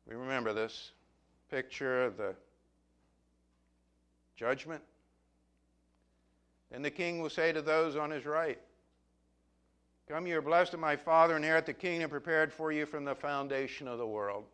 We 0.06 0.14
remember 0.14 0.52
this 0.52 0.92
picture 1.50 2.04
of 2.04 2.16
the 2.16 2.36
judgment. 4.38 4.82
Then 6.70 6.82
the 6.82 6.90
king 6.90 7.20
will 7.20 7.30
say 7.30 7.52
to 7.52 7.62
those 7.62 7.96
on 7.96 8.10
his 8.10 8.24
right, 8.24 8.58
Come, 10.08 10.26
you 10.26 10.38
are 10.38 10.42
blessed 10.42 10.72
of 10.72 10.80
my 10.80 10.96
Father, 10.96 11.36
and 11.36 11.44
inherit 11.44 11.66
the 11.66 11.74
kingdom 11.74 12.08
prepared 12.08 12.50
for 12.50 12.72
you 12.72 12.86
from 12.86 13.04
the 13.04 13.14
foundation 13.14 13.86
of 13.86 13.98
the 13.98 14.06
world. 14.06 14.44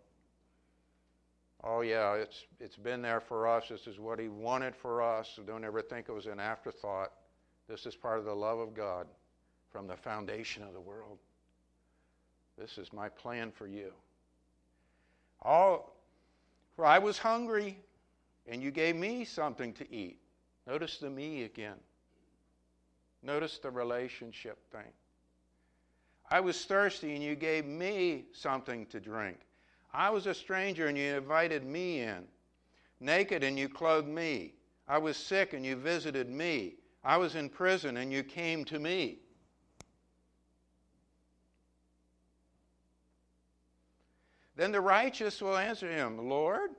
Oh, 1.62 1.83
yeah, 1.83 2.14
it's, 2.14 2.44
it's 2.59 2.77
been 2.77 3.01
there 3.03 3.20
for 3.20 3.47
us. 3.47 3.68
This 3.68 3.87
is 3.87 4.01
what 4.01 4.18
He 4.18 4.27
wanted 4.27 4.75
for 4.75 5.01
us. 5.01 5.31
So 5.37 5.42
don't 5.42 5.64
ever 5.64 5.81
think 5.81 6.09
it 6.09 6.12
was 6.12 6.27
an 6.27 6.40
afterthought. 6.40 7.12
This 7.68 7.87
is 7.87 7.94
part 7.94 8.18
of 8.18 8.25
the 8.25 8.35
love 8.35 8.59
of 8.59 8.75
God 8.75 9.07
from 9.70 9.87
the 9.87 9.97
foundation 9.97 10.64
of 10.64 10.73
the 10.73 10.81
world. 10.81 11.18
This 12.59 12.77
is 12.77 12.92
my 12.92 13.09
plan 13.09 13.53
for 13.53 13.66
you. 13.66 13.92
All, 15.40 15.94
for 16.75 16.85
I 16.85 16.99
was 16.99 17.16
hungry, 17.16 17.79
and 18.46 18.62
you 18.62 18.70
gave 18.70 18.96
me 18.96 19.24
something 19.24 19.72
to 19.74 19.92
eat. 19.92 20.18
Notice 20.66 20.98
the 20.98 21.11
me 21.11 21.44
again. 21.44 21.78
Notice 23.22 23.59
the 23.59 23.70
relationship 23.70 24.59
thing. 24.70 24.92
I 26.30 26.40
was 26.40 26.64
thirsty, 26.64 27.14
and 27.14 27.22
you 27.22 27.37
gave 27.37 27.66
me 27.66 28.24
something 28.33 28.87
to 28.87 29.00
drink. 29.00 29.38
I 29.92 30.11
was 30.11 30.26
a 30.26 30.35
stranger, 30.35 30.88
and 30.88 30.96
you 30.96 31.14
invited 31.14 31.64
me 31.64 32.00
in. 32.00 32.24
Naked, 33.00 33.42
and 33.44 33.59
you 33.59 33.68
clothed 33.68 34.09
me. 34.09 34.54
I 34.88 34.98
was 34.98 35.16
sick, 35.16 35.52
and 35.52 35.64
you 35.64 35.76
visited 35.76 36.28
me. 36.28 36.74
I 37.02 37.16
was 37.16 37.35
in 37.35 37.48
prison, 37.48 37.98
and 37.98 38.12
you 38.12 38.22
came 38.22 38.64
to 38.66 38.78
me. 38.78 39.18
Then 44.57 44.72
the 44.72 44.80
righteous 44.80 45.42
will 45.42 45.57
answer 45.57 45.90
him, 45.90 46.28
Lord, 46.28 46.70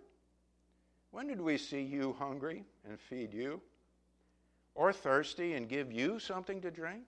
when 1.15 1.27
did 1.27 1.39
we 1.39 1.57
see 1.57 1.79
you 1.79 2.13
hungry 2.19 2.65
and 2.85 2.99
feed 2.99 3.33
you, 3.33 3.61
or 4.73 4.91
thirsty 4.91 5.53
and 5.53 5.69
give 5.69 5.89
you 5.89 6.19
something 6.19 6.59
to 6.59 6.69
drink? 6.69 7.07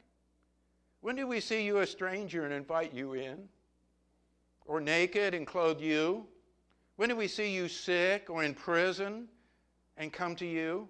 When 1.01 1.17
did 1.17 1.25
we 1.25 1.41
see 1.41 1.65
you 1.65 1.79
a 1.79 1.85
stranger 1.85 2.45
and 2.45 2.53
invite 2.53 2.93
you 2.93 3.15
in, 3.15 3.49
or 4.65 4.79
naked 4.79 5.33
and 5.33 5.45
clothe 5.45 5.81
you? 5.81 6.25
When 6.95 7.09
did 7.09 7.17
we 7.17 7.27
see 7.27 7.53
you 7.53 7.67
sick 7.67 8.29
or 8.29 8.45
in 8.45 8.53
prison 8.53 9.27
and 9.97 10.13
come 10.13 10.37
to 10.37 10.45
you? 10.45 10.87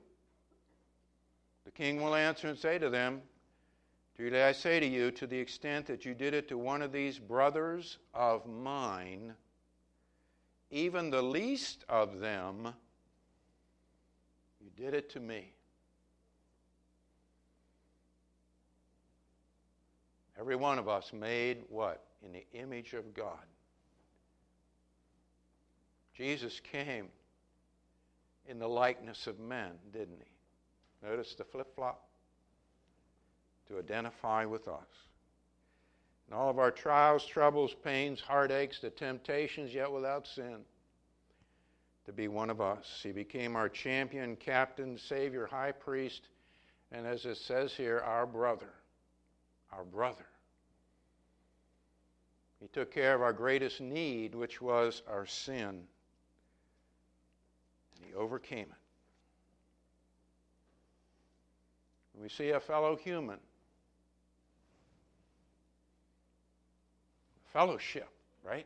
The 1.66 1.72
king 1.72 2.00
will 2.00 2.14
answer 2.14 2.50
and 2.50 2.58
say 2.58 2.78
to 2.78 2.92
them, 2.92 3.24
Truly 4.16 4.44
I 4.44 4.52
say 4.52 4.80
to 4.80 4.86
you, 4.86 5.10
to 5.10 5.26
the 5.26 5.40
extent 5.40 5.88
that 5.88 6.06
you 6.06 6.14
did 6.14 6.36
it 6.36 6.48
to 6.50 6.58
one 6.60 6.84
of 6.84 6.92
these 6.92 7.18
brothers 7.18 7.98
of 8.14 8.46
mine, 8.46 9.34
even 10.70 11.10
the 11.10 11.24
least 11.24 11.84
of 11.90 12.20
them, 12.20 12.76
did 14.78 14.94
it 14.94 15.10
to 15.12 15.20
me. 15.20 15.52
Every 20.40 20.56
one 20.56 20.78
of 20.78 20.88
us 20.88 21.12
made 21.14 21.64
what? 21.70 22.04
In 22.24 22.32
the 22.32 22.46
image 22.54 22.94
of 22.94 23.14
God. 23.14 23.46
Jesus 26.16 26.62
came 26.72 27.08
in 28.48 28.60
the 28.60 28.68
likeness 28.68 29.28
of 29.28 29.40
men, 29.40 29.72
didn't 29.92 30.20
he? 30.20 31.08
Notice 31.08 31.36
the 31.36 31.44
flip 31.44 31.76
flop? 31.76 32.08
To 33.68 33.78
identify 33.78 34.46
with 34.46 34.68
us. 34.68 34.88
In 36.28 36.36
all 36.36 36.50
of 36.50 36.60
our 36.60 36.72
trials, 36.72 37.26
troubles, 37.26 37.76
pains, 37.84 38.20
heartaches, 38.20 38.80
the 38.82 38.90
temptations, 38.90 39.74
yet 39.74 39.92
without 39.92 40.28
sin, 40.28 40.60
to 42.08 42.14
be 42.14 42.28
one 42.30 42.50
of 42.50 42.60
us. 42.62 43.02
He 43.04 43.12
became 43.12 43.56
our 43.56 43.70
champion, 43.70 44.36
captain, 44.38 44.98
savior, 44.98 45.46
high 45.46 45.74
priest, 45.74 46.30
and 46.92 47.06
as 47.06 47.26
it 47.26 47.38
says 47.38 47.74
here, 47.74 48.02
our 48.06 48.26
brother. 48.26 48.70
Our 49.74 49.84
brother. 49.84 50.26
He 52.62 52.68
took 52.70 52.92
care 52.92 53.14
of 53.14 53.22
our 53.22 53.34
greatest 53.34 53.82
need, 53.82 54.34
which 54.34 54.62
was 54.62 55.04
our 55.08 55.26
sin, 55.26 55.68
and 57.94 58.06
he 58.08 58.16
overcame 58.16 58.68
it. 58.68 58.72
We 62.20 62.30
see 62.30 62.50
a 62.50 62.60
fellow 62.60 62.96
human 62.96 63.38
fellowship, 67.54 68.10
right? 68.44 68.66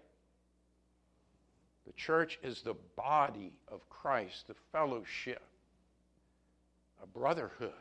Church 2.05 2.39
is 2.41 2.63
the 2.63 2.73
body 2.95 3.53
of 3.67 3.87
Christ, 3.87 4.47
the 4.47 4.55
fellowship, 4.71 5.43
a 7.03 7.05
brotherhood, 7.05 7.73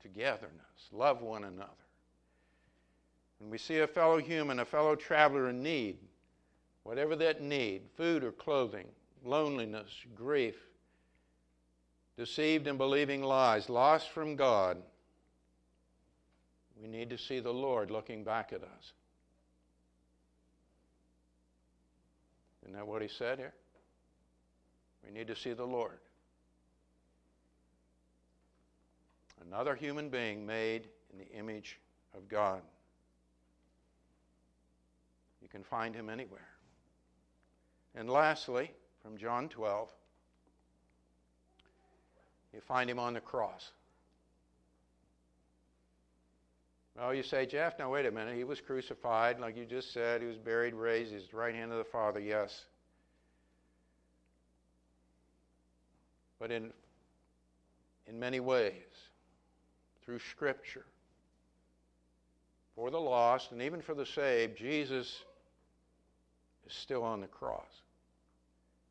togetherness, 0.00 0.88
love 0.92 1.20
one 1.20 1.44
another. 1.44 1.68
When 3.38 3.50
we 3.50 3.58
see 3.58 3.80
a 3.80 3.86
fellow 3.86 4.16
human, 4.16 4.60
a 4.60 4.64
fellow 4.64 4.96
traveler 4.96 5.50
in 5.50 5.62
need, 5.62 5.98
whatever 6.84 7.14
that 7.16 7.42
need, 7.42 7.82
food 7.98 8.24
or 8.24 8.32
clothing, 8.32 8.86
loneliness, 9.22 9.90
grief, 10.14 10.56
deceived 12.16 12.66
and 12.66 12.78
believing 12.78 13.22
lies, 13.22 13.68
lost 13.68 14.08
from 14.08 14.36
God, 14.36 14.78
we 16.80 16.88
need 16.88 17.10
to 17.10 17.18
see 17.18 17.40
the 17.40 17.52
Lord 17.52 17.90
looking 17.90 18.24
back 18.24 18.54
at 18.54 18.62
us. 18.62 18.92
Isn't 22.72 22.86
that 22.86 22.90
what 22.90 23.02
he 23.02 23.08
said 23.08 23.38
here? 23.38 23.52
We 25.04 25.12
need 25.12 25.26
to 25.26 25.36
see 25.36 25.52
the 25.52 25.66
Lord. 25.66 25.98
Another 29.46 29.74
human 29.74 30.08
being 30.08 30.46
made 30.46 30.88
in 31.12 31.18
the 31.18 31.28
image 31.36 31.78
of 32.16 32.30
God. 32.30 32.62
You 35.42 35.48
can 35.48 35.62
find 35.62 35.94
him 35.94 36.08
anywhere. 36.08 36.48
And 37.94 38.08
lastly, 38.08 38.70
from 39.02 39.18
John 39.18 39.50
12, 39.50 39.90
you 42.54 42.60
find 42.62 42.88
him 42.88 42.98
on 42.98 43.12
the 43.12 43.20
cross. 43.20 43.70
Well, 46.96 47.14
you 47.14 47.22
say, 47.22 47.46
Jeff, 47.46 47.78
now 47.78 47.90
wait 47.90 48.04
a 48.04 48.10
minute. 48.10 48.36
He 48.36 48.44
was 48.44 48.60
crucified, 48.60 49.40
like 49.40 49.56
you 49.56 49.64
just 49.64 49.92
said. 49.92 50.20
He 50.20 50.26
was 50.26 50.36
buried, 50.36 50.74
raised. 50.74 51.12
He's 51.12 51.28
the 51.28 51.36
right 51.36 51.54
hand 51.54 51.72
of 51.72 51.78
the 51.78 51.84
Father, 51.84 52.20
yes. 52.20 52.66
But 56.38 56.50
in, 56.50 56.70
in 58.06 58.18
many 58.18 58.40
ways, 58.40 58.72
through 60.04 60.18
Scripture, 60.18 60.84
for 62.74 62.90
the 62.90 63.00
lost 63.00 63.52
and 63.52 63.62
even 63.62 63.80
for 63.80 63.94
the 63.94 64.06
saved, 64.06 64.58
Jesus 64.58 65.22
is 66.66 66.72
still 66.72 67.02
on 67.02 67.20
the 67.20 67.26
cross. 67.26 67.82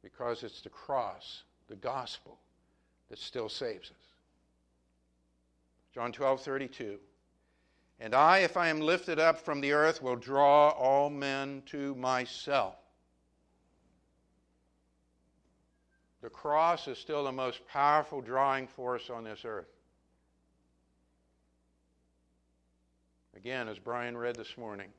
Because 0.01 0.43
it's 0.43 0.61
the 0.61 0.69
cross, 0.69 1.43
the 1.67 1.75
gospel, 1.75 2.39
that 3.09 3.19
still 3.19 3.49
saves 3.49 3.91
us. 3.91 3.97
John 5.93 6.11
12, 6.11 6.41
32. 6.41 6.97
And 8.01 8.15
I, 8.15 8.39
if 8.39 8.57
I 8.57 8.69
am 8.69 8.81
lifted 8.81 9.19
up 9.19 9.39
from 9.39 9.61
the 9.61 9.73
earth, 9.73 10.01
will 10.01 10.15
draw 10.15 10.69
all 10.69 11.11
men 11.11 11.61
to 11.67 11.93
myself. 11.93 12.75
The 16.23 16.29
cross 16.29 16.87
is 16.87 16.97
still 16.97 17.25
the 17.25 17.31
most 17.31 17.65
powerful 17.67 18.19
drawing 18.19 18.67
force 18.67 19.11
on 19.11 19.23
this 19.23 19.45
earth. 19.45 19.69
Again, 23.37 23.67
as 23.67 23.77
Brian 23.77 24.17
read 24.17 24.35
this 24.35 24.57
morning, 24.57 24.89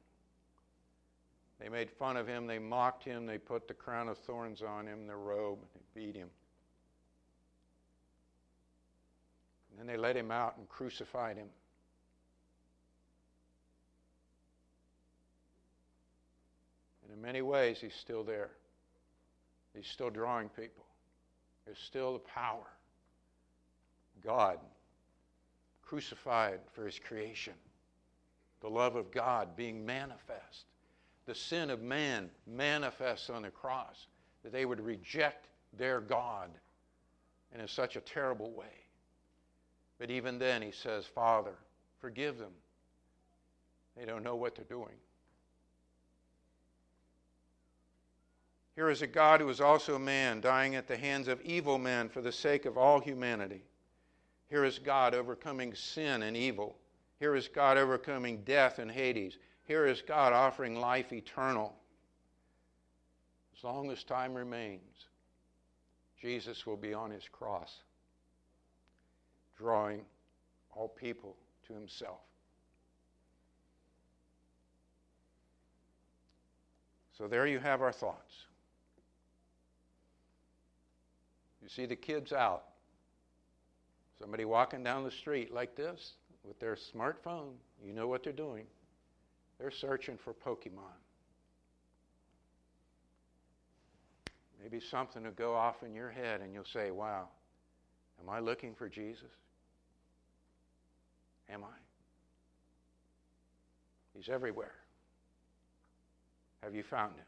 they 1.58 1.68
made 1.68 1.90
fun 1.90 2.16
of 2.16 2.28
him, 2.28 2.46
they 2.46 2.60
mocked 2.60 3.02
him, 3.02 3.26
they 3.26 3.38
put 3.38 3.66
the 3.66 3.74
crown 3.74 4.08
of 4.08 4.18
thorns 4.18 4.62
on 4.62 4.86
him, 4.86 5.08
the 5.08 5.16
robe, 5.16 5.58
they 5.74 6.00
beat 6.00 6.16
him. 6.16 6.28
And 9.70 9.80
then 9.80 9.86
they 9.88 10.00
let 10.00 10.16
him 10.16 10.30
out 10.30 10.56
and 10.56 10.68
crucified 10.68 11.36
him. 11.36 11.48
In 17.12 17.20
many 17.20 17.42
ways, 17.42 17.78
He's 17.80 17.94
still 17.94 18.24
there. 18.24 18.50
He's 19.74 19.86
still 19.86 20.10
drawing 20.10 20.48
people. 20.48 20.84
There's 21.64 21.78
still 21.78 22.14
the 22.14 22.18
power. 22.20 22.66
God 24.24 24.58
crucified 25.82 26.60
for 26.72 26.86
His 26.86 26.98
creation. 26.98 27.54
The 28.60 28.68
love 28.68 28.96
of 28.96 29.10
God 29.10 29.56
being 29.56 29.84
manifest. 29.84 30.66
The 31.26 31.34
sin 31.34 31.70
of 31.70 31.82
man 31.82 32.30
manifests 32.46 33.30
on 33.30 33.42
the 33.42 33.50
cross. 33.50 34.06
That 34.42 34.52
they 34.52 34.64
would 34.64 34.80
reject 34.80 35.48
their 35.76 36.00
God 36.00 36.50
and 37.52 37.62
in 37.62 37.68
such 37.68 37.96
a 37.96 38.00
terrible 38.00 38.50
way. 38.52 38.66
But 39.98 40.10
even 40.10 40.38
then, 40.38 40.62
He 40.62 40.72
says, 40.72 41.06
Father, 41.06 41.54
forgive 42.00 42.38
them. 42.38 42.52
They 43.96 44.04
don't 44.04 44.24
know 44.24 44.36
what 44.36 44.54
they're 44.54 44.64
doing. 44.64 44.96
Here 48.74 48.88
is 48.88 49.02
a 49.02 49.06
God 49.06 49.40
who 49.40 49.48
is 49.50 49.60
also 49.60 49.96
a 49.96 49.98
man, 49.98 50.40
dying 50.40 50.76
at 50.76 50.88
the 50.88 50.96
hands 50.96 51.28
of 51.28 51.40
evil 51.42 51.78
men 51.78 52.08
for 52.08 52.22
the 52.22 52.32
sake 52.32 52.64
of 52.64 52.78
all 52.78 53.00
humanity. 53.00 53.62
Here 54.48 54.64
is 54.64 54.78
God 54.78 55.14
overcoming 55.14 55.74
sin 55.74 56.22
and 56.22 56.36
evil. 56.36 56.76
Here 57.18 57.34
is 57.34 57.48
God 57.48 57.76
overcoming 57.76 58.42
death 58.44 58.78
and 58.78 58.90
Hades. 58.90 59.36
Here 59.64 59.86
is 59.86 60.02
God 60.02 60.32
offering 60.32 60.80
life 60.80 61.12
eternal. 61.12 61.74
As 63.56 63.62
long 63.62 63.90
as 63.90 64.02
time 64.04 64.34
remains, 64.34 65.06
Jesus 66.20 66.66
will 66.66 66.76
be 66.76 66.94
on 66.94 67.10
his 67.10 67.28
cross, 67.30 67.82
drawing 69.56 70.02
all 70.74 70.88
people 70.88 71.36
to 71.66 71.74
himself. 71.74 72.20
So 77.16 77.28
there 77.28 77.46
you 77.46 77.58
have 77.58 77.82
our 77.82 77.92
thoughts. 77.92 78.46
You 81.62 81.68
see 81.68 81.86
the 81.86 81.96
kids 81.96 82.32
out. 82.32 82.64
Somebody 84.20 84.44
walking 84.44 84.82
down 84.82 85.04
the 85.04 85.10
street 85.10 85.52
like 85.52 85.76
this 85.76 86.14
with 86.44 86.58
their 86.58 86.76
smartphone, 86.76 87.52
you 87.84 87.92
know 87.92 88.08
what 88.08 88.24
they're 88.24 88.32
doing. 88.32 88.64
They're 89.58 89.70
searching 89.70 90.18
for 90.22 90.34
Pokemon. 90.34 90.98
Maybe 94.60 94.80
something 94.80 95.24
will 95.24 95.32
go 95.32 95.54
off 95.54 95.82
in 95.82 95.94
your 95.94 96.10
head 96.10 96.40
and 96.40 96.52
you'll 96.52 96.64
say, 96.64 96.90
Wow, 96.90 97.28
am 98.20 98.30
I 98.30 98.38
looking 98.38 98.74
for 98.74 98.88
Jesus? 98.88 99.30
Am 101.48 101.64
I? 101.64 101.76
He's 104.14 104.28
everywhere. 104.28 104.74
Have 106.62 106.74
you 106.74 106.84
found 106.84 107.16
him? 107.16 107.24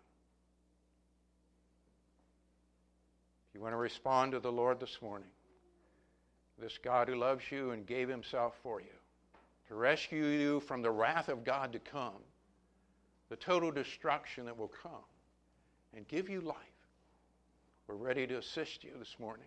You 3.55 3.61
want 3.61 3.73
to 3.73 3.79
respond 3.79 4.33
to 4.33 4.41
the 4.41 4.51
Lord 4.51 4.81
this 4.81 4.99
morning, 5.01 5.29
this 6.59 6.79
God 6.79 7.09
who 7.09 7.15
loves 7.15 7.45
you 7.51 7.71
and 7.71 7.87
gave 7.87 8.09
himself 8.09 8.55
for 8.63 8.81
you, 8.81 8.87
to 9.69 9.77
rescue 9.77 10.27
you 10.27 10.61
from 10.61 10.83
the 10.83 10.91
wrath 10.91 11.29
of 11.29 11.45
God 11.45 11.73
to 11.73 11.79
come, 11.79 12.23
the 13.29 13.37
total 13.37 13.71
destruction 13.71 14.45
that 14.47 14.59
will 14.59 14.73
come, 14.83 15.05
and 15.97 16.07
give 16.09 16.29
you 16.29 16.41
life. 16.41 16.57
We're 17.87 17.95
ready 17.95 18.27
to 18.27 18.39
assist 18.39 18.83
you 18.83 18.91
this 18.99 19.17
morning. 19.21 19.47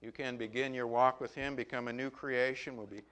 You 0.00 0.12
can 0.12 0.36
begin 0.36 0.72
your 0.72 0.86
walk 0.86 1.20
with 1.20 1.34
Him, 1.34 1.56
become 1.56 1.88
a 1.88 1.92
new 1.92 2.10
creation. 2.10 2.76
We'll 2.76 2.86
be 2.86 3.02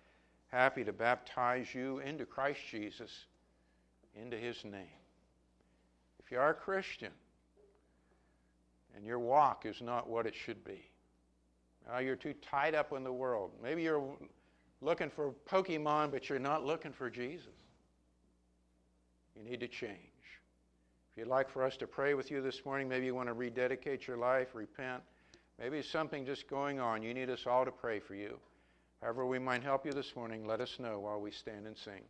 happy 0.49 0.85
to 0.85 0.93
baptize 0.93 1.75
you 1.75 1.99
into 1.99 2.25
Christ 2.25 2.61
Jesus, 2.71 3.11
into 4.15 4.37
His 4.37 4.65
name. 4.65 4.87
If 6.25 6.31
you 6.31 6.39
are 6.39 6.51
a 6.51 6.55
Christian 6.55 7.11
and 8.97 9.05
your 9.05 9.19
walk 9.19 9.67
is 9.67 9.81
not 9.81 10.09
what 10.09 10.27
it 10.27 10.35
should 10.35 10.65
be, 10.65 10.91
now 11.87 11.99
you're 11.99 12.17
too 12.17 12.35
tied 12.43 12.75
up 12.75 12.93
in 12.93 13.05
the 13.05 13.13
world. 13.13 13.53
Maybe 13.63 13.83
you're 13.83 14.17
looking 14.81 15.11
for 15.11 15.33
Pokemon, 15.49 16.11
but 16.11 16.29
you're 16.29 16.39
not 16.39 16.65
looking 16.65 16.93
for 16.93 17.09
Jesus. 17.09 17.47
You 19.37 19.49
need 19.49 19.61
to 19.61 19.69
change. 19.69 20.01
If 21.13 21.19
you'd 21.19 21.29
like 21.29 21.49
for 21.49 21.63
us 21.63 21.77
to 21.79 21.87
pray 21.87 22.15
with 22.15 22.31
you 22.31 22.41
this 22.41 22.65
morning, 22.65 22.89
maybe 22.89 23.07
you 23.07 23.15
want 23.15 23.29
to 23.29 23.35
rededicate 23.35 24.07
your 24.07 24.17
life, 24.17 24.49
repent. 24.55 25.03
Maybe 25.59 25.81
something 25.83 26.27
just 26.27 26.49
going 26.49 26.81
on. 26.81 27.03
You 27.03 27.15
need 27.15 27.31
us 27.31 27.47
all 27.47 27.65
to 27.65 27.71
pray 27.71 28.01
for 28.01 28.15
you. 28.15 28.39
However, 29.01 29.27
we 29.27 29.39
might 29.39 29.63
help 29.63 29.87
you 29.87 29.93
this 29.93 30.17
morning, 30.17 30.47
let 30.47 30.61
us 30.61 30.79
know 30.79 30.99
while 30.99 31.21
we 31.21 31.31
stand 31.31 31.67
and 31.67 31.77
sing. 31.77 32.03